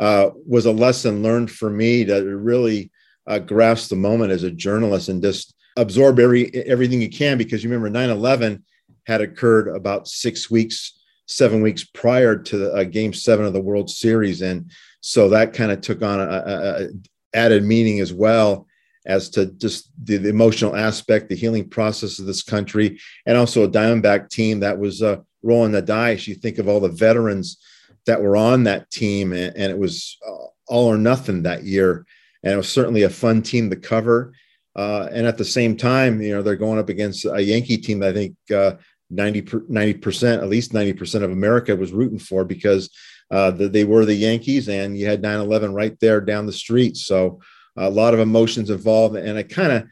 [0.00, 2.90] uh, was a lesson learned for me to really
[3.26, 7.62] uh, grasp the moment as a journalist and just absorb every everything you can because
[7.62, 8.62] you remember 9/11
[9.06, 13.60] had occurred about six weeks, seven weeks prior to the, uh, Game Seven of the
[13.60, 16.88] World Series, and so that kind of took on a, a, a,
[17.34, 18.66] added meaning as well
[19.06, 23.64] as to just the, the, emotional aspect, the healing process of this country, and also
[23.64, 26.26] a Diamondback team that was uh, rolling the dice.
[26.26, 27.58] You think of all the veterans
[28.06, 32.04] that were on that team, and, and it was uh, all or nothing that year
[32.42, 34.32] and it was certainly a fun team to cover.
[34.76, 37.98] Uh, and at the same time, you know, they're going up against a Yankee team
[38.00, 38.76] that I think uh,
[39.10, 42.90] 90 percent, at least 90 percent of America was rooting for because
[43.30, 46.96] uh, the, they were the Yankees, and you had 9/11 right there down the street.
[46.96, 47.40] So
[47.76, 49.84] a lot of emotions involved, and I kind of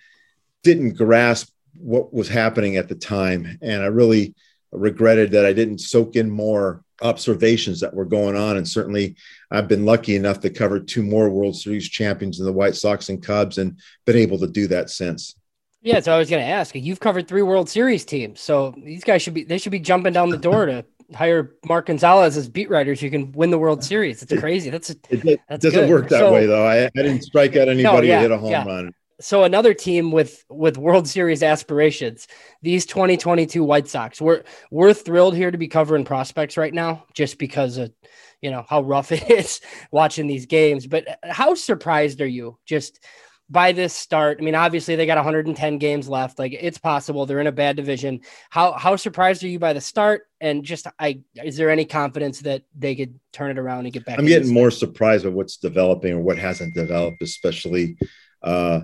[0.62, 4.34] didn't grasp what was happening at the time, and I really
[4.72, 8.56] regretted that I didn't soak in more observations that were going on.
[8.56, 9.16] And certainly,
[9.50, 13.08] I've been lucky enough to cover two more World Series champions in the White Sox
[13.08, 15.34] and Cubs, and been able to do that since.
[15.80, 16.74] Yeah, so I was going to ask.
[16.74, 20.12] You've covered three World Series teams, so these guys should be they should be jumping
[20.12, 20.84] down the door to
[21.14, 23.00] hire Mark Gonzalez as beat writers.
[23.00, 24.22] You can win the World Series.
[24.22, 24.70] It's crazy.
[24.70, 25.90] That's a, it, it doesn't good.
[25.90, 26.66] work that so, way though.
[26.66, 28.64] I, I, didn't strike out anybody no, yeah, hit a home yeah.
[28.64, 32.28] run so another team with with World Series aspirations,
[32.62, 34.20] these 2022 White Sox.
[34.20, 37.92] We're we're thrilled here to be covering prospects right now, just because of
[38.40, 40.86] you know how rough it is watching these games.
[40.86, 43.04] But how surprised are you just
[43.50, 44.38] by this start?
[44.40, 46.38] I mean, obviously they got 110 games left.
[46.38, 48.20] Like it's possible they're in a bad division.
[48.50, 50.26] How how surprised are you by the start?
[50.40, 54.04] And just I is there any confidence that they could turn it around and get
[54.04, 54.20] back?
[54.20, 57.98] I'm getting more surprised by what's developing or what hasn't developed, especially.
[58.40, 58.82] Uh,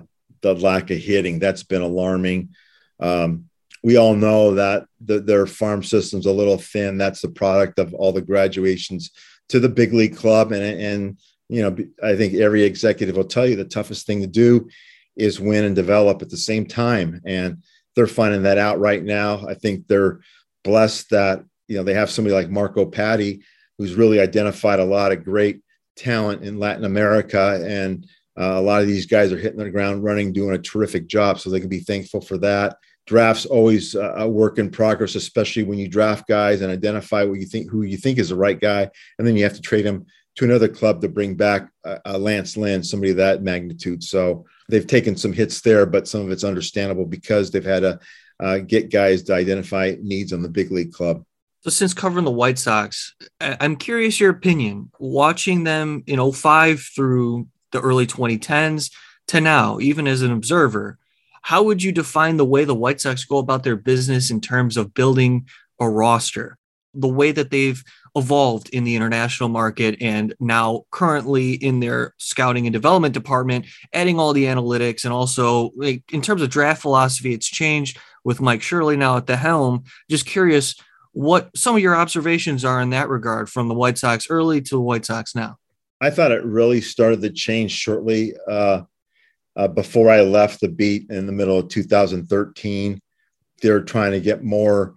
[0.53, 1.39] the lack of hitting.
[1.39, 2.49] That's been alarming.
[2.99, 3.45] Um,
[3.83, 6.97] we all know that the, their farm system's a little thin.
[6.97, 9.11] That's the product of all the graduations
[9.49, 10.51] to the big league club.
[10.51, 14.27] And, and, you know, I think every executive will tell you the toughest thing to
[14.27, 14.67] do
[15.15, 17.21] is win and develop at the same time.
[17.25, 17.63] And
[17.95, 19.47] they're finding that out right now.
[19.47, 20.19] I think they're
[20.63, 23.43] blessed that, you know, they have somebody like Marco Paddy,
[23.77, 25.61] who's really identified a lot of great
[25.95, 28.07] talent in Latin America and
[28.39, 31.39] uh, a lot of these guys are hitting the ground running, doing a terrific job,
[31.39, 32.77] so they can be thankful for that.
[33.07, 37.39] Drafts always uh, a work in progress, especially when you draft guys and identify what
[37.39, 39.85] you think who you think is the right guy, and then you have to trade
[39.85, 44.03] him to another club to bring back a, a Lance Lynn, somebody of that magnitude.
[44.03, 47.99] So they've taken some hits there, but some of it's understandable because they've had to
[48.39, 51.23] uh, get guys to identify needs on the big league club.
[51.61, 54.91] So since covering the White Sox, I'm curious your opinion.
[54.99, 58.91] Watching them in 05 through the early 2010s
[59.27, 60.97] to now, even as an observer,
[61.41, 64.77] how would you define the way the White Sox go about their business in terms
[64.77, 65.47] of building
[65.79, 66.57] a roster?
[66.93, 67.83] The way that they've
[68.15, 74.19] evolved in the international market and now currently in their scouting and development department, adding
[74.19, 78.61] all the analytics and also like, in terms of draft philosophy, it's changed with Mike
[78.61, 79.83] Shirley now at the helm.
[80.09, 80.75] Just curious
[81.11, 84.75] what some of your observations are in that regard from the White Sox early to
[84.75, 85.57] the White Sox now.
[86.05, 88.83] I thought it really started to change shortly uh,
[89.55, 93.01] uh, before I left the beat in the middle of 2013.
[93.63, 94.93] They're trying to get more.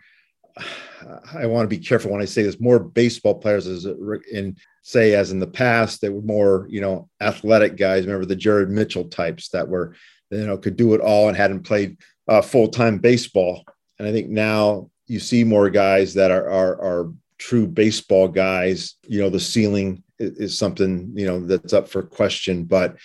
[1.34, 2.60] I want to be careful when I say this.
[2.60, 3.86] More baseball players, as
[4.30, 8.04] in say, as in the past, they were more, you know, athletic guys.
[8.04, 9.94] Remember the Jared Mitchell types that were,
[10.30, 11.96] you know, could do it all and hadn't played
[12.28, 13.64] uh, full time baseball.
[13.98, 18.96] And I think now you see more guys that are, are are true baseball guys.
[19.04, 22.96] You know, the ceiling is something you know that's up for question but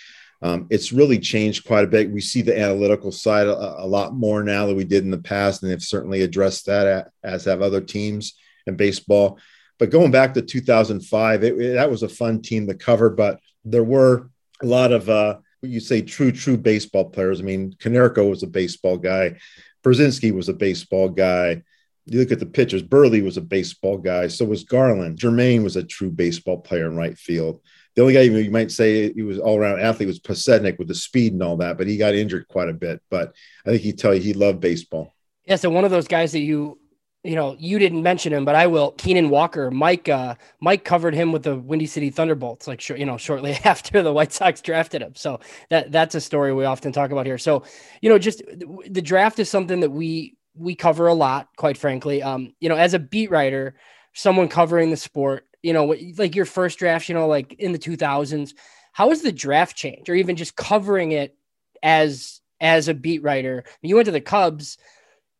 [0.41, 2.11] um, it's really changed quite a bit.
[2.11, 5.17] We see the analytical side a, a, lot more now than we did in the
[5.17, 8.33] past and they've certainly addressed that as have other teams
[8.67, 9.39] in baseball.
[9.79, 13.39] But going back to 2005 it, it, that was a fun team to cover but
[13.63, 14.29] there were
[14.61, 17.39] a lot of uh, you say true true baseball players.
[17.39, 19.37] I mean Konerko was a baseball guy.
[19.81, 21.63] Pierzynski was a baseball guy
[22.05, 24.27] you look at the pitchers, Buehrle was a baseball guy.
[24.27, 25.17] So was Garland.
[25.17, 27.61] Jermaine was a true baseball player in right field.
[27.95, 30.95] The only guy you might say he was all around athlete was Podsednik with the
[30.95, 33.01] speed and all that, but he got injured quite a bit.
[33.09, 33.33] But
[33.65, 35.13] I think he'd tell you he loved baseball.
[35.45, 35.57] Yeah.
[35.57, 36.79] So one of those guys that you,
[37.23, 38.91] you know, you didn't mention him, but I will.
[38.93, 43.17] Keenan Walker, Mike, uh, Mike covered him with the Windy City Thunderbolts, like you know,
[43.17, 45.13] shortly after the White Sox drafted him.
[45.15, 45.39] So
[45.69, 47.37] that that's a story we often talk about here.
[47.37, 47.63] So
[48.01, 48.41] you know, just
[48.89, 52.21] the draft is something that we we cover a lot, quite frankly.
[52.21, 53.75] Um, you know, as a beat writer,
[54.13, 57.79] someone covering the sport, you know, like your first draft, you know, like in the
[57.79, 58.53] 2000s,
[58.91, 61.35] how has the draft changed or even just covering it
[61.81, 63.63] as as a beat writer?
[63.81, 64.77] You went to the Cubs,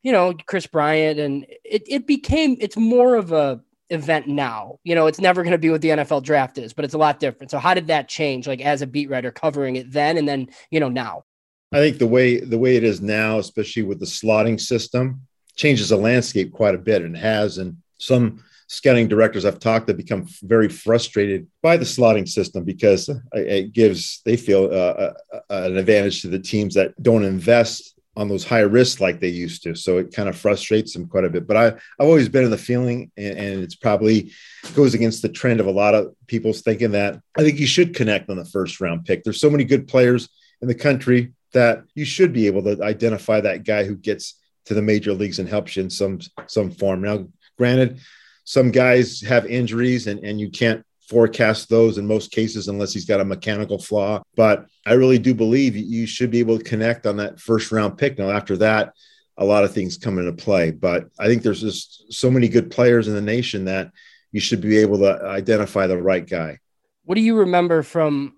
[0.02, 4.78] you know, Kris Bryant and it it became it's more of a event now.
[4.82, 6.98] You know, it's never going to be what the NFL draft is, but it's a
[6.98, 7.50] lot different.
[7.50, 10.48] So how did that change like as a beat writer covering it then and then,
[10.70, 11.24] you know, now?
[11.72, 15.22] I think the way the way it is now, especially with the slotting system,
[15.56, 17.58] changes the landscape quite a bit and has.
[17.58, 23.10] And some scouting directors I've talked to become very frustrated by the slotting system because
[23.32, 28.28] it gives they feel uh, uh, an advantage to the teams that don't invest on
[28.28, 29.74] those high risks like they used to.
[29.74, 31.46] So it kind of frustrates them quite a bit.
[31.46, 34.30] But I, I've always been in the feeling, and, and it's probably
[34.74, 37.94] goes against the trend of a lot of people's thinking that I think you should
[37.94, 39.24] connect on the first round pick.
[39.24, 40.28] There's so many good players
[40.62, 44.34] in the country that you should be able to identify that guy who gets
[44.66, 47.02] to the major leagues and helps you in some some form.
[47.02, 48.00] Now, granted,
[48.44, 53.04] some guys have injuries and, and you can't forecast those in most cases unless he's
[53.04, 54.22] got a mechanical flaw.
[54.36, 57.98] But I really do believe you should be able to connect on that first round
[57.98, 58.18] pick.
[58.18, 58.94] Now, after that,
[59.36, 60.70] a lot of things come into play.
[60.70, 63.90] But I think there's just so many good players in the nation that
[64.32, 66.58] you should be able to identify the right guy.
[67.04, 68.34] What do you remember from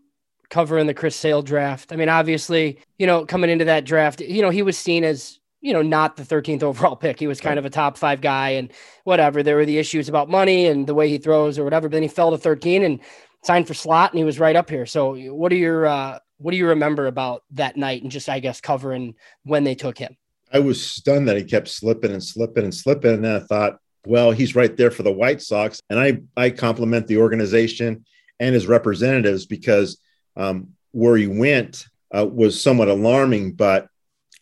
[0.50, 1.92] covering the Chris Sale draft.
[1.92, 5.40] I mean, obviously, you know, coming into that draft, you know, he was seen as,
[5.61, 7.18] you know, not the 13th overall pick.
[7.18, 8.72] He was kind of a top five guy and
[9.04, 9.42] whatever.
[9.42, 11.88] There were the issues about money and the way he throws or whatever.
[11.88, 13.00] But then he fell to 13 and
[13.42, 14.87] signed for slot and he was right up here.
[14.87, 18.40] So what are your, uh, what do you remember about that night and just, I
[18.40, 20.16] guess, covering when they took him?
[20.52, 23.14] I was stunned that he kept slipping and slipping and slipping.
[23.14, 25.80] And then I thought, well, he's right there for the White Sox.
[25.90, 28.04] And I, I compliment the organization
[28.38, 29.98] and his representatives because
[30.37, 33.88] um, where he went uh, was somewhat alarming, but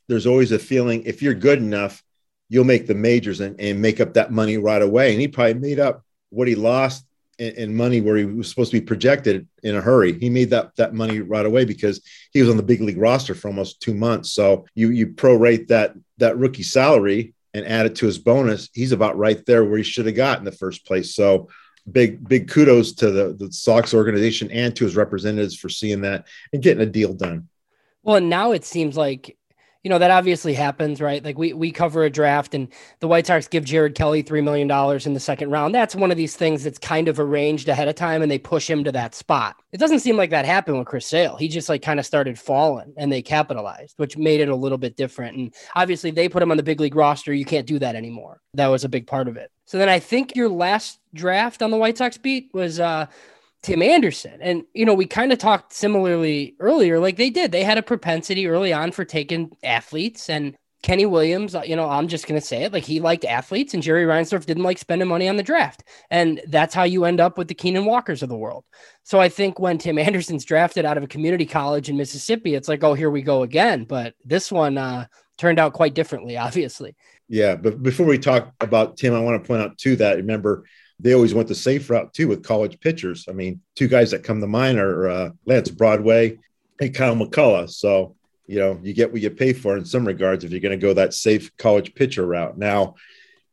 [0.08, 2.02] there's always a feeling if you're good enough,
[2.48, 5.12] you'll make the majors and, and make up that money right away.
[5.12, 7.04] And he probably made up what he lost
[7.38, 10.18] in, in, money where he was supposed to be projected in a hurry.
[10.18, 12.02] He made that that money right away because
[12.32, 14.32] he was on the big league roster for almost two months.
[14.32, 18.68] So you you prorate that that rookie salary and add it to his bonus.
[18.72, 21.14] He's about right there where he should have got in the first place.
[21.14, 21.48] So
[21.90, 26.26] big big kudos to the the Sox organization and to his representatives for seeing that
[26.52, 27.48] and getting a deal done.
[28.02, 29.36] Well, now it seems like
[29.84, 31.22] you know that obviously happens, right?
[31.22, 32.68] Like we we cover a draft and
[33.00, 35.74] the White Sox give Jared Kelley three million dollars in the second round.
[35.74, 38.68] That's one of these things that's kind of arranged ahead of time, and they push
[38.68, 39.56] him to that spot.
[39.72, 41.36] It doesn't seem like that happened with Chris Sale.
[41.36, 44.78] He just like kind of started falling, and they capitalized, which made it a little
[44.78, 45.36] bit different.
[45.36, 47.34] And obviously, they put him on the big league roster.
[47.34, 48.40] You can't do that anymore.
[48.54, 49.50] That was a big part of it.
[49.66, 53.06] So then I think your last draft on the White Sox beat was uh
[53.64, 54.38] Tim Anderson.
[54.42, 57.50] And, you know, we kind of talked similarly earlier, like they did.
[57.50, 60.28] They had a propensity early on for taking athletes.
[60.28, 63.24] And Kenny Williams, uh, you know, I'm just going to say it like he liked
[63.24, 65.82] athletes, and Jerry Reinsdorf didn't like spending money on the draft.
[66.10, 68.66] And that's how you end up with the Keenan Walkers of the world.
[69.02, 72.68] So I think when Tim Anderson's drafted out of a community college in Mississippi, it's
[72.68, 73.84] like, oh, here we go again.
[73.84, 75.06] But this one uh,
[75.38, 76.94] turned out quite differently, obviously.
[77.28, 77.56] Yeah.
[77.56, 80.64] But before we talk about Tim, I want to point out, too, that remember,
[81.00, 83.26] they always went the safe route too with college pitchers.
[83.28, 86.38] I mean, two guys that come to mind are uh, Lance Broadway
[86.80, 87.70] and Kyle McCulloch.
[87.70, 90.78] So, you know, you get what you pay for in some regards if you're going
[90.78, 92.58] to go that safe college pitcher route.
[92.58, 92.94] Now,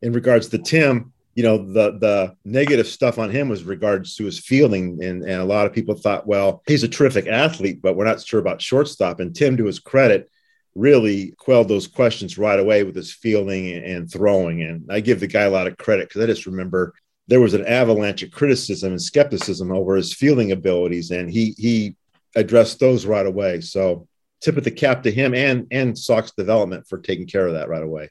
[0.02, 4.26] in regards to Tim, you know, the the negative stuff on him was regards to
[4.26, 5.04] his fielding.
[5.04, 8.22] And, and a lot of people thought, well, he's a terrific athlete, but we're not
[8.22, 9.20] sure about shortstop.
[9.20, 10.30] And Tim, to his credit,
[10.76, 14.62] really quelled those questions right away with his fielding and throwing.
[14.62, 16.94] And I give the guy a lot of credit because I just remember
[17.32, 21.96] there was an avalanche of criticism and skepticism over his fielding abilities, and he he
[22.36, 23.62] addressed those right away.
[23.62, 24.06] So
[24.42, 27.70] tip of the cap to him and and Sox development for taking care of that
[27.70, 28.10] right away.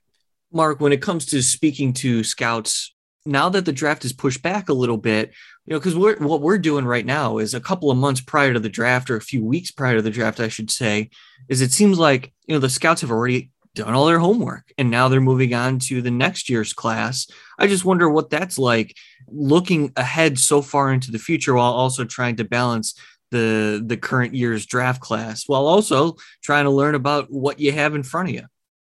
[0.50, 2.94] Mark, when it comes to speaking to scouts,
[3.26, 5.34] now that the draft is pushed back a little bit,
[5.66, 8.58] you know, because what we're doing right now is a couple of months prior to
[8.58, 11.10] the draft, or a few weeks prior to the draft, I should say,
[11.46, 14.90] is it seems like you know the scouts have already done all their homework and
[14.90, 17.28] now they're moving on to the next year's class.
[17.60, 18.96] I just wonder what that's like
[19.28, 22.98] looking ahead so far into the future while also trying to balance
[23.30, 27.94] the the current year's draft class while also trying to learn about what you have
[27.94, 28.42] in front of you.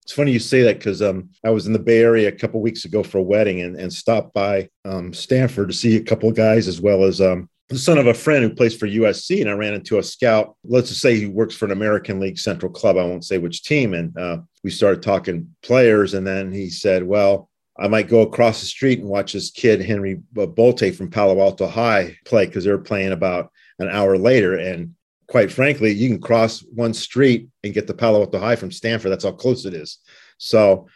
[0.03, 2.59] It's funny you say that because um, I was in the Bay Area a couple
[2.59, 6.27] weeks ago for a wedding and, and stopped by um, Stanford to see a couple
[6.27, 9.41] of guys as well as um, the son of a friend who plays for USC.
[9.41, 10.55] And I ran into a scout.
[10.63, 12.97] Let's just say he works for an American League Central club.
[12.97, 13.93] I won't say which team.
[13.93, 16.15] And uh, we started talking players.
[16.15, 17.50] And then he said, Well,
[17.81, 21.67] I might go across the street and watch this kid, Henry Bolte from Palo Alto
[21.67, 24.55] High, play because they're playing about an hour later.
[24.55, 24.93] And
[25.27, 29.11] quite frankly, you can cross one street and get to Palo Alto High from Stanford.
[29.11, 29.97] That's how close it is.
[30.37, 30.87] So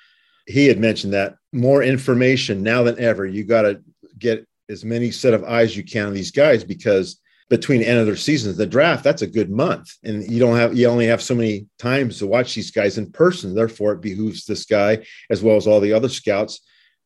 [0.45, 3.25] he had mentioned that more information now than ever.
[3.25, 3.81] You got to
[4.19, 7.19] get as many set of eyes you can on these guys because
[7.49, 9.91] between the end of their seasons, the draft, that's a good month.
[10.03, 13.11] And you don't have, you only have so many times to watch these guys in
[13.11, 13.55] person.
[13.55, 16.61] Therefore, it behooves this guy, as well as all the other scouts,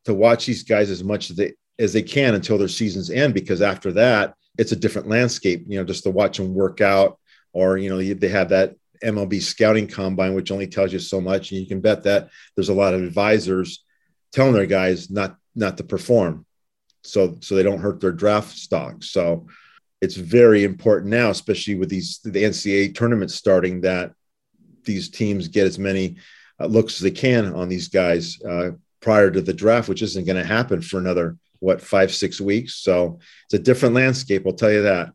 [0.05, 3.33] to watch these guys as much as they, as they can until their seasons end,
[3.33, 7.19] because after that, it's a different landscape, you know, just to watch them work out
[7.53, 11.51] or, you know, they have that MLB scouting combine, which only tells you so much.
[11.51, 13.83] And you can bet that there's a lot of advisors
[14.33, 16.45] telling their guys not, not to perform.
[17.03, 19.03] So, so they don't hurt their draft stock.
[19.03, 19.47] So
[20.01, 24.11] it's very important now, especially with these, the NCAA tournaments starting that
[24.83, 26.17] these teams get as many
[26.59, 28.71] uh, looks as they can on these guys uh,
[29.01, 32.75] prior to the draft, which isn't going to happen for another what five six weeks
[32.75, 35.11] so it's a different landscape i'll tell you that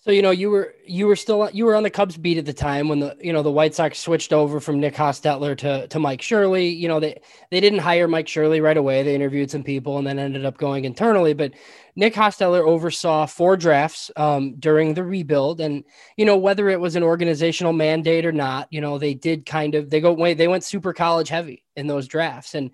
[0.00, 2.46] so you know you were you were still you were on the Cubs beat at
[2.46, 5.86] the time when the you know the White Sox switched over from Nick Hostetler to
[5.88, 6.68] to Mike Shirley.
[6.68, 7.20] You know they
[7.50, 9.02] they didn't hire Mike Shirley right away.
[9.02, 11.34] They interviewed some people and then ended up going internally.
[11.34, 11.52] But
[11.94, 15.84] Nick Hostetler oversaw four drafts um, during the rebuild, and
[16.16, 19.74] you know whether it was an organizational mandate or not, you know they did kind
[19.74, 22.70] of they go they went super college heavy in those drafts and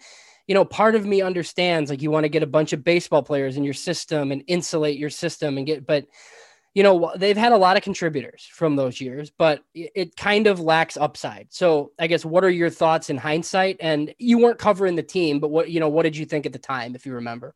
[0.47, 3.23] you know, part of me understands like you want to get a bunch of baseball
[3.23, 6.07] players in your system and insulate your system and get, but
[6.75, 10.59] you know, they've had a lot of contributors from those years, but it kind of
[10.59, 11.47] lacks upside.
[11.51, 13.77] So I guess what are your thoughts in hindsight?
[13.79, 16.53] And you weren't covering the team, but what, you know, what did you think at
[16.53, 17.55] the time, if you remember?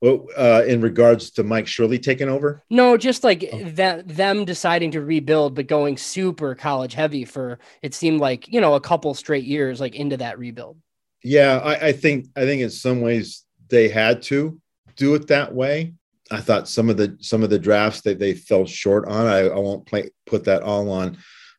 [0.00, 2.62] Well, uh, in regards to Mike Shirley taking over?
[2.70, 3.64] No, just like oh.
[3.72, 8.60] that, them deciding to rebuild, but going super college heavy for it seemed like, you
[8.60, 10.78] know, a couple straight years like into that rebuild.
[11.22, 14.60] Yeah, I, I think I think in some ways they had to
[14.96, 15.94] do it that way.
[16.30, 19.26] I thought some of the some of the drafts that they fell short on.
[19.26, 21.18] I, I won't play, put that all on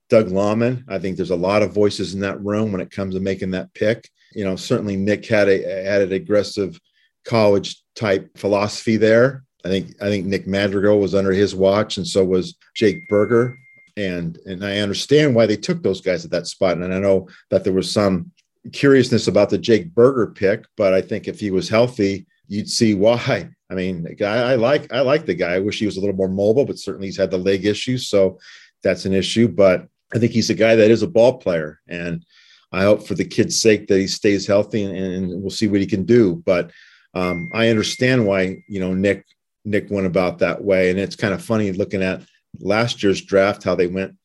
[0.10, 0.84] Doug Laumann.
[0.88, 3.52] I think there's a lot of voices in that room when it comes to making
[3.52, 4.10] that pick.
[4.34, 6.80] You know, certainly Nick had a had an aggressive
[7.26, 9.44] college type philosophy there.
[9.66, 13.58] I think I think Nick Madrigal was under his watch, and so was Jake Burger.
[13.98, 16.78] And and I understand why they took those guys at that spot.
[16.78, 18.32] And I know that there was some
[18.72, 22.94] curiousness about the Jake Burger pick, but I think if he was healthy, you'd see
[22.94, 23.50] why.
[23.70, 25.54] I mean, I, I like I like the guy.
[25.54, 28.08] I wish he was a little more mobile, but certainly he's had the leg issues,
[28.08, 28.38] so
[28.84, 29.48] that's an issue.
[29.48, 32.26] But I think he's a guy that is a ball player, and
[32.74, 35.80] I hope for the kid's sake that he stays healthy, and, and we'll see what
[35.80, 36.44] he can do.
[36.46, 36.72] But
[37.14, 39.26] um, I understand why you know Nick
[39.64, 42.24] Nick went about that way, and it's kind of funny looking at
[42.60, 44.18] last year's draft how they went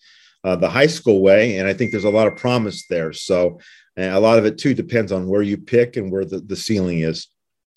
[0.43, 3.12] uh, the high school way, and I think there's a lot of promise there.
[3.12, 3.61] So
[3.97, 6.57] and a lot of it too depends on where you pick and where the, the
[6.57, 7.28] ceiling is.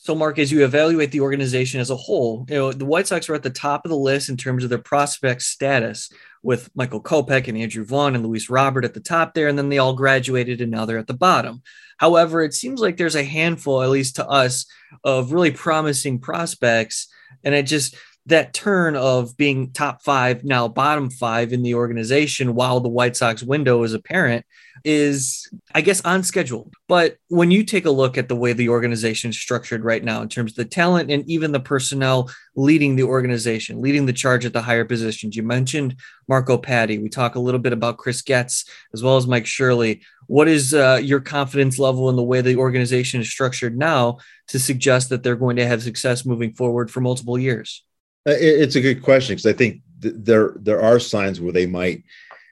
[0.02, 3.28] So, Mark, as you evaluate the organization as a whole, you know the White Sox
[3.28, 6.10] are at the top of the list in terms of their prospect status,
[6.42, 9.70] with Michael Kopech and Andrew Vaughn and Luis Robert at the top there, and then
[9.70, 11.62] they all graduated and now they're at the bottom.
[11.98, 14.66] However, it seems like there's a handful, at least to us,
[15.04, 17.08] of really promising prospects,
[17.44, 17.96] and it just
[18.30, 23.16] that turn of being top five now bottom five in the organization while the White
[23.16, 24.46] Sox window is apparent
[24.84, 26.72] is, I guess, on schedule.
[26.88, 30.22] But when you take a look at the way the organization is structured right now,
[30.22, 34.46] in terms of the talent and even the personnel leading the organization, leading the charge
[34.46, 35.96] at the higher positions, you mentioned
[36.28, 36.98] Marco Paddy.
[36.98, 40.02] We talk a little bit about Chris Getz as well as Mike Shirley.
[40.28, 44.18] What is uh, your confidence level in the way the organization is structured now
[44.48, 47.84] to suggest that they're going to have success moving forward for multiple years?
[48.30, 51.66] Uh, it's a good question because I think th- there there are signs where they
[51.66, 52.04] might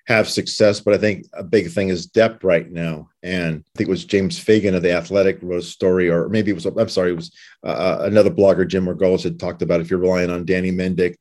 [0.08, 3.10] have success, but I think a big thing is depth right now.
[3.22, 6.50] And I think it was James Fegan of the Athletic wrote a story, or maybe
[6.50, 7.32] it was I'm sorry, it was
[7.64, 11.18] uh, uh another blogger, Jim Margalus, had talked about if you're relying on Danny Mendick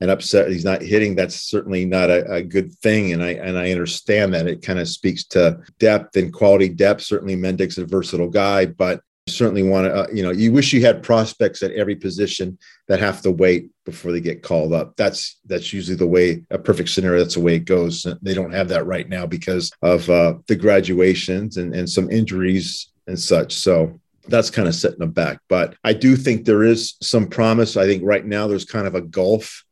[0.00, 3.12] and upset he's not hitting, that's certainly not a, a good thing.
[3.12, 7.02] And I and I understand that it kind of speaks to depth and quality depth.
[7.02, 10.84] Certainly Mendick's a versatile guy, but certainly want to, uh, you know, you wish you
[10.84, 12.58] had prospects at every position
[12.88, 14.96] that have to wait before they get called up.
[14.96, 17.20] That's that's usually the way a perfect scenario.
[17.20, 18.06] That's the way it goes.
[18.22, 22.90] They don't have that right now because of uh, the graduations and and some injuries
[23.06, 23.54] and such.
[23.54, 25.38] So that's kind of setting them back.
[25.48, 27.76] But I do think there is some promise.
[27.76, 29.64] I think right now there's kind of a gulf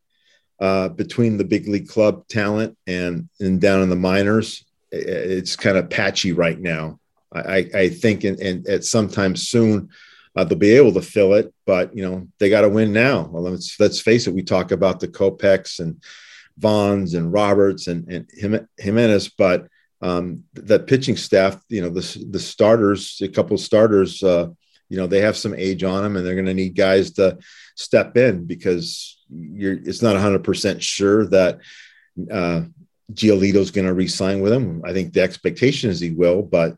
[0.60, 4.64] uh, between the big league club talent and and down in the minors.
[4.92, 6.99] It's kind of patchy right now
[7.32, 9.90] I, I think in, in, at sometime soon
[10.36, 13.28] uh, they'll be able to fill it, but you know they got to win now.
[13.30, 14.34] Well, let's let's face it.
[14.34, 16.02] We talk about the Kopechs and
[16.58, 19.66] Vaughns and Roberts and, and Jimenez, but
[20.02, 24.48] um, that pitching staff, you know, the the starters, a couple of starters, uh,
[24.88, 27.38] you know, they have some age on them, and they're going to need guys to
[27.74, 29.74] step in because you're.
[29.74, 31.58] It's not 100 percent sure that
[32.30, 32.62] uh,
[33.12, 34.82] Giolito's going to re-sign with him.
[34.84, 36.76] I think the expectation is he will, but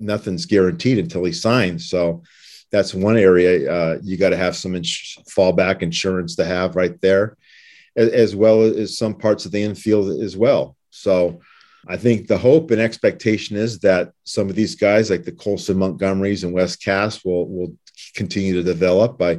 [0.00, 1.88] nothing's guaranteed until he signs.
[1.88, 2.22] So
[2.70, 7.00] that's one area uh, you got to have some ins- fallback insurance to have right
[7.00, 7.36] there,
[7.96, 10.76] as, as, well as some parts of the infield as well.
[10.90, 11.40] So
[11.86, 15.78] I think the hope and expectation is that some of these guys, like the Colson
[15.78, 17.74] Montgomerys and Wes Kath, will will
[18.14, 19.20] continue to develop.
[19.22, 19.38] I,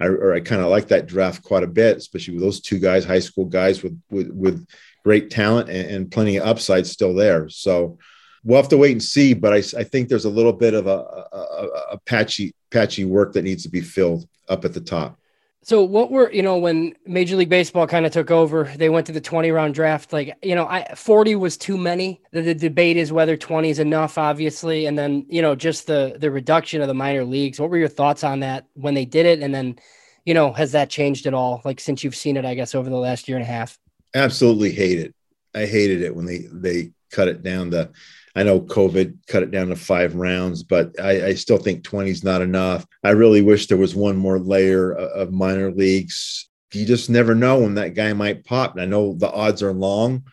[0.00, 3.04] I I kind of like that draft quite a bit, especially with those two guys,
[3.04, 4.66] high school guys with with, with
[5.04, 7.48] great talent and, and plenty of upside still there.
[7.48, 7.98] So
[8.46, 9.34] we'll have to wait and see.
[9.34, 13.32] But I, I think there's a little bit of a, a, a, patchy patchy work
[13.32, 15.18] that needs to be filled up at the top.
[15.62, 19.06] So what were you know when Major League Baseball kind of took over, they went
[19.08, 20.12] to the 20 round draft.
[20.12, 22.22] Like you know, I 40 was too many.
[22.30, 26.16] The, the debate is whether 20 is enough, obviously, and then you know just the
[26.18, 27.58] the reduction of the minor leagues.
[27.58, 29.76] What were your thoughts on that when they did it, and then
[30.24, 31.62] you know has that changed at all?
[31.64, 33.76] Like since you've seen it, I guess over the last year and a half.
[34.14, 35.14] Absolutely hate it.
[35.52, 37.90] I hated it when they they cut it down to
[38.36, 42.10] I know COVID cut it down to five rounds, but I, I still think 20
[42.10, 42.86] is not enough.
[43.02, 46.46] I really wish there was one more layer of minor leagues.
[46.74, 48.72] You just never know when that guy might pop.
[48.72, 50.24] And I know the odds are long,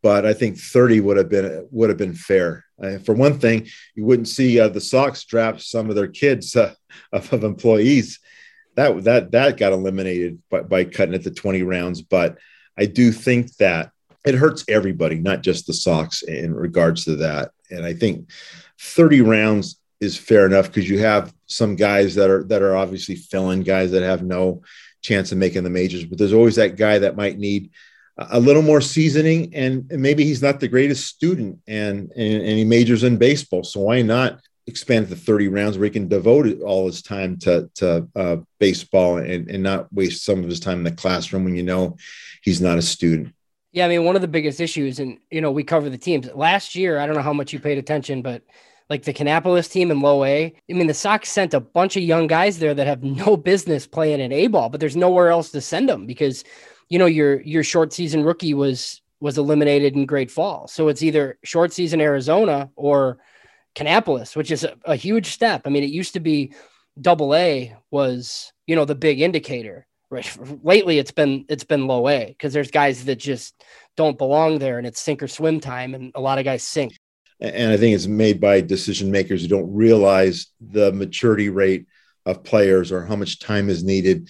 [0.00, 2.64] but I think 30 would have been would have been fair.
[2.80, 3.66] Uh, for one thing,
[3.96, 6.72] you wouldn't see uh, the Sox draft some of their kids uh,
[7.12, 8.20] of, of, employees.
[8.76, 12.00] That that that got eliminated by, by cutting it to 20 rounds.
[12.00, 12.38] But
[12.78, 13.90] I do think that
[14.24, 17.52] it hurts everybody, not just the Sox in regards to that.
[17.70, 18.30] And I think
[18.80, 23.16] 30 rounds is fair enough because you have some guys that are that are obviously
[23.16, 24.62] filling guys that have no
[25.02, 27.70] chance of making the majors, but there's always that guy that might need
[28.18, 32.64] a little more seasoning and, maybe he's not the greatest student and, and, and he
[32.64, 33.64] majors in baseball.
[33.64, 37.70] So why not expand to 30 rounds where he can devote all his time to,
[37.76, 41.56] to uh, baseball and, and not waste some of his time in the classroom when
[41.56, 41.96] you know
[42.42, 43.34] he's not a student.
[43.72, 46.28] Yeah, I mean, one of the biggest issues, and you know, we cover the teams
[46.34, 46.98] last year.
[46.98, 48.42] I don't know how much you paid attention, but
[48.88, 52.02] like the Kannapolis team in low A, I mean, the Sox sent a bunch of
[52.02, 55.50] young guys there that have no business playing in A ball, but there's nowhere else
[55.52, 56.42] to send them because,
[56.88, 61.02] you know, your your short season rookie was was eliminated in Great Fall, so it's
[61.02, 63.18] either short season Arizona or
[63.76, 65.62] Kannapolis, which is a, a huge step.
[65.64, 66.54] I mean, it used to be
[67.00, 72.26] Double A was you know the big indicator lately it's been it's been low A
[72.26, 73.54] because there's guys that just
[73.96, 76.98] don't belong there and it's sink or swim time and a lot of guys sink.
[77.40, 81.86] And I think it's made by decision makers who don't realize the maturity rate
[82.26, 84.28] of players or how much time is needed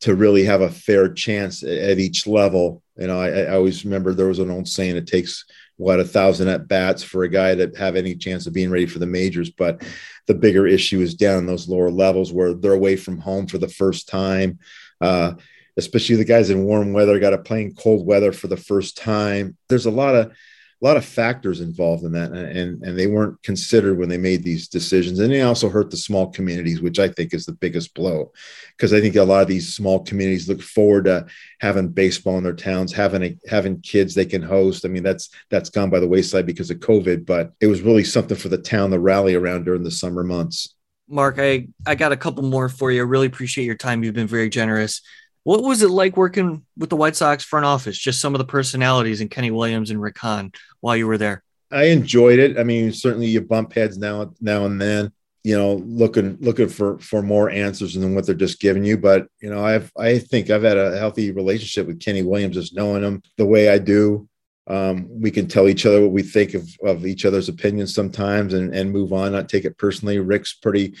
[0.00, 2.82] to really have a fair chance at each level.
[2.96, 5.44] You know, I, I always remember there was an old saying: it takes
[5.76, 8.86] what a thousand at bats for a guy to have any chance of being ready
[8.86, 9.50] for the majors.
[9.50, 9.82] But
[10.26, 13.58] the bigger issue is down in those lower levels where they're away from home for
[13.58, 14.58] the first time
[15.00, 15.34] uh,
[15.76, 18.96] especially the guys in warm weather got to play in cold weather for the first
[18.96, 19.56] time.
[19.68, 20.32] There's a lot of
[20.80, 24.44] a lot of factors involved in that, and and they weren't considered when they made
[24.44, 25.18] these decisions.
[25.18, 28.32] And they also hurt the small communities, which I think is the biggest blow,
[28.76, 31.26] because I think a lot of these small communities look forward to
[31.60, 34.84] having baseball in their towns, having a, having kids they can host.
[34.84, 38.04] I mean, that's that's gone by the wayside because of COVID, but it was really
[38.04, 40.76] something for the town to rally around during the summer months.
[41.08, 43.00] Mark, I, I got a couple more for you.
[43.00, 44.02] I really appreciate your time.
[44.02, 45.00] You've been very generous.
[45.44, 47.96] What was it like working with the White Sox front office?
[47.96, 51.42] Just some of the personalities and Kenny Williams and Rick Hahn while you were there.
[51.70, 52.58] I enjoyed it.
[52.58, 55.12] I mean, certainly you bump heads now now and then,
[55.44, 58.96] you know, looking looking for for more answers than what they're just giving you.
[58.98, 62.74] But you know, I've I think I've had a healthy relationship with Kenny Williams, just
[62.74, 64.28] knowing him the way I do.
[64.68, 68.52] Um, we can tell each other what we think of, of each other's opinions sometimes
[68.52, 70.18] and, and move on, not take it personally.
[70.18, 70.94] Rick's pretty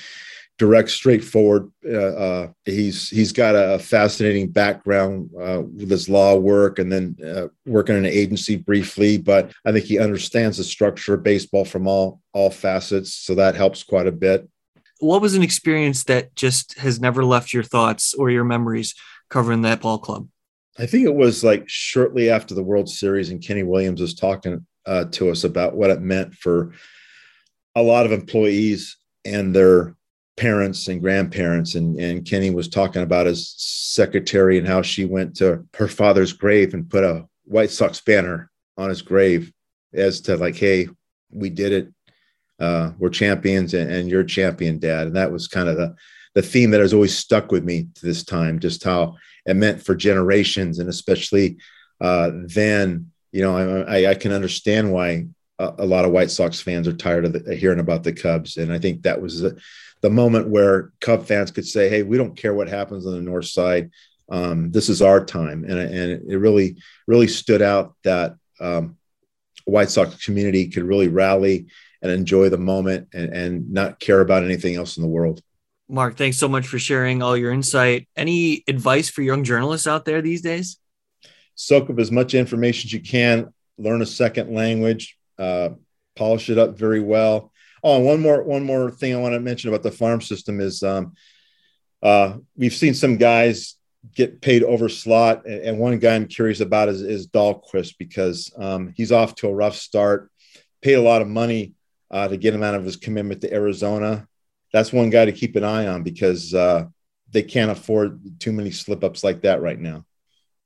[0.58, 1.70] direct, straightforward.
[1.86, 7.16] Uh, uh, he's he's got a fascinating background uh, with his law work and then
[7.24, 9.16] uh, working in an agency briefly.
[9.16, 13.54] But I think he understands the structure of baseball from all all facets, so that
[13.54, 14.48] helps quite a bit.
[15.00, 18.94] What was an experience that just has never left your thoughts or your memories
[19.30, 20.28] covering that ball club?
[20.78, 24.64] I think it was like shortly after the World Series, and Kenny Williams was talking
[24.86, 26.72] uh, to us about what it meant for
[27.74, 29.96] a lot of employees and their
[30.36, 31.74] parents and grandparents.
[31.74, 36.32] And, and Kenny was talking about his secretary and how she went to her father's
[36.32, 39.52] grave and put a White Sox banner on his grave
[39.92, 40.88] as to like, hey,
[41.30, 41.88] we did it.
[42.60, 45.08] uh, we're champions and, and, you're champion, Dad.
[45.08, 45.94] And that was kind of the
[46.34, 48.60] the theme that has always stuck with me to this time.
[48.60, 49.16] Just how
[49.46, 51.58] it meant for generations, and especially
[52.00, 53.10] uh, then.
[53.30, 55.26] You know, I, I, can understand why
[55.58, 58.72] a, lot of White Sox fans are tired of the, hearing about the Cubs, and
[58.72, 59.60] I think that was the,
[60.00, 63.20] the moment where Cub fans could say, "Hey, we don't care what happens on the
[63.20, 63.90] North Side.
[64.30, 66.76] Um, this is our time," and and it really
[67.06, 68.96] really stood out that um,
[69.64, 71.66] White Sox community could really rally
[72.02, 75.42] and enjoy the moment and, and not care about anything else in the world.
[75.88, 78.08] Mark, thanks so much for sharing all your insight.
[78.14, 80.78] Any advice for young journalists out there these days?
[81.54, 85.70] Soak up as much information as you can, learn a second language, uh,
[86.14, 87.52] polish it up very well.
[87.82, 90.82] Oh, one more one more thing I want to mention about the farm system is
[90.82, 91.14] um,
[92.02, 93.76] uh, we've seen some guys
[94.14, 98.52] get paid over slot, and, and one guy I'm curious about is, is Dalquist because
[98.58, 100.30] um, he's off to a rough start.
[100.82, 101.74] Paid a lot of money
[102.10, 104.26] uh, to get him out of his commitment to Arizona.
[104.72, 106.86] That's one guy to keep an eye on because uh,
[107.30, 110.04] they can't afford too many slip ups like that right now.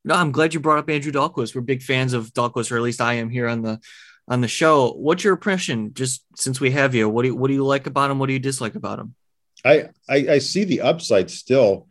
[0.05, 1.55] No, I'm glad you brought up Andrew Dalquist.
[1.55, 3.80] We're big fans of Dalquist, or at least I am here on the
[4.26, 4.92] on the show.
[4.92, 7.09] What's your impression, just since we have you?
[7.09, 8.18] What do you, what do you like about him?
[8.18, 9.14] What do you dislike about him?
[9.64, 11.86] I I, I see the upside still,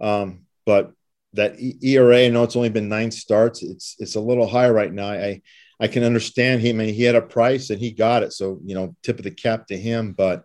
[0.00, 0.92] um, but
[1.32, 2.24] that ERA.
[2.24, 3.62] I know it's only been nine starts.
[3.64, 5.08] It's it's a little high right now.
[5.08, 5.42] I
[5.80, 6.80] I can understand him.
[6.80, 8.32] I mean, he had a price and he got it.
[8.32, 10.44] So, you know, tip of the cap to him, but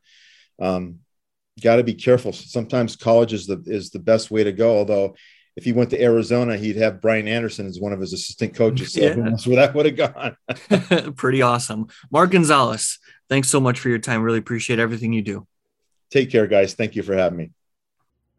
[0.59, 0.99] um,
[1.61, 2.33] got to be careful.
[2.33, 4.77] Sometimes college is the, is the best way to go.
[4.77, 5.15] Although
[5.55, 8.93] if he went to Arizona, he'd have Brian Anderson as one of his assistant coaches.
[8.93, 9.15] So yeah.
[9.15, 11.13] where that would have gone.
[11.15, 11.87] Pretty awesome.
[12.09, 12.99] Mark Gonzalez,
[13.29, 14.21] thanks so much for your time.
[14.21, 15.47] Really appreciate everything you do.
[16.09, 16.73] Take care, guys.
[16.73, 17.51] Thank you for having me.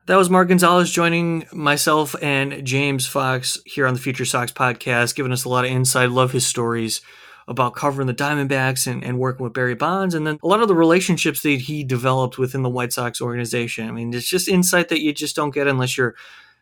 [0.07, 5.15] That was Mark Gonzalez joining myself and James Fox here on the Future Sox podcast,
[5.15, 6.11] giving us a lot of insight.
[6.11, 7.03] Love his stories
[7.49, 10.68] about covering the Diamondbacks and, and working with Barry Bonds, and then a lot of
[10.68, 13.88] the relationships that he developed within the White Sox organization.
[13.88, 16.14] I mean, it's just insight that you just don't get unless you're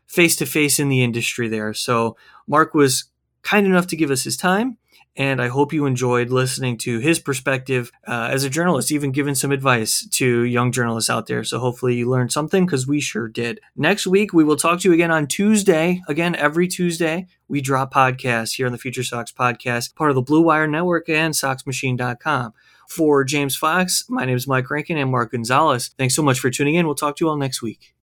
[0.06, 1.72] face to face in the industry there.
[1.74, 2.16] So,
[2.46, 3.04] Mark was
[3.42, 4.76] kind enough to give us his time
[5.16, 9.34] and I hope you enjoyed listening to his perspective uh, as a journalist, even giving
[9.34, 11.44] some advice to young journalists out there.
[11.44, 13.60] So hopefully you learned something because we sure did.
[13.76, 16.00] Next week, we will talk to you again on Tuesday.
[16.08, 20.22] Again, every Tuesday, we drop podcasts here on the Future Sox podcast, part of the
[20.22, 22.54] Blue Wire Network and SoxMachine.com.
[22.88, 25.90] For James Fox, my name is Mike Rankin and Mark Gonzalez.
[25.96, 26.86] Thanks so much for tuning in.
[26.86, 27.94] We'll talk to you all next week.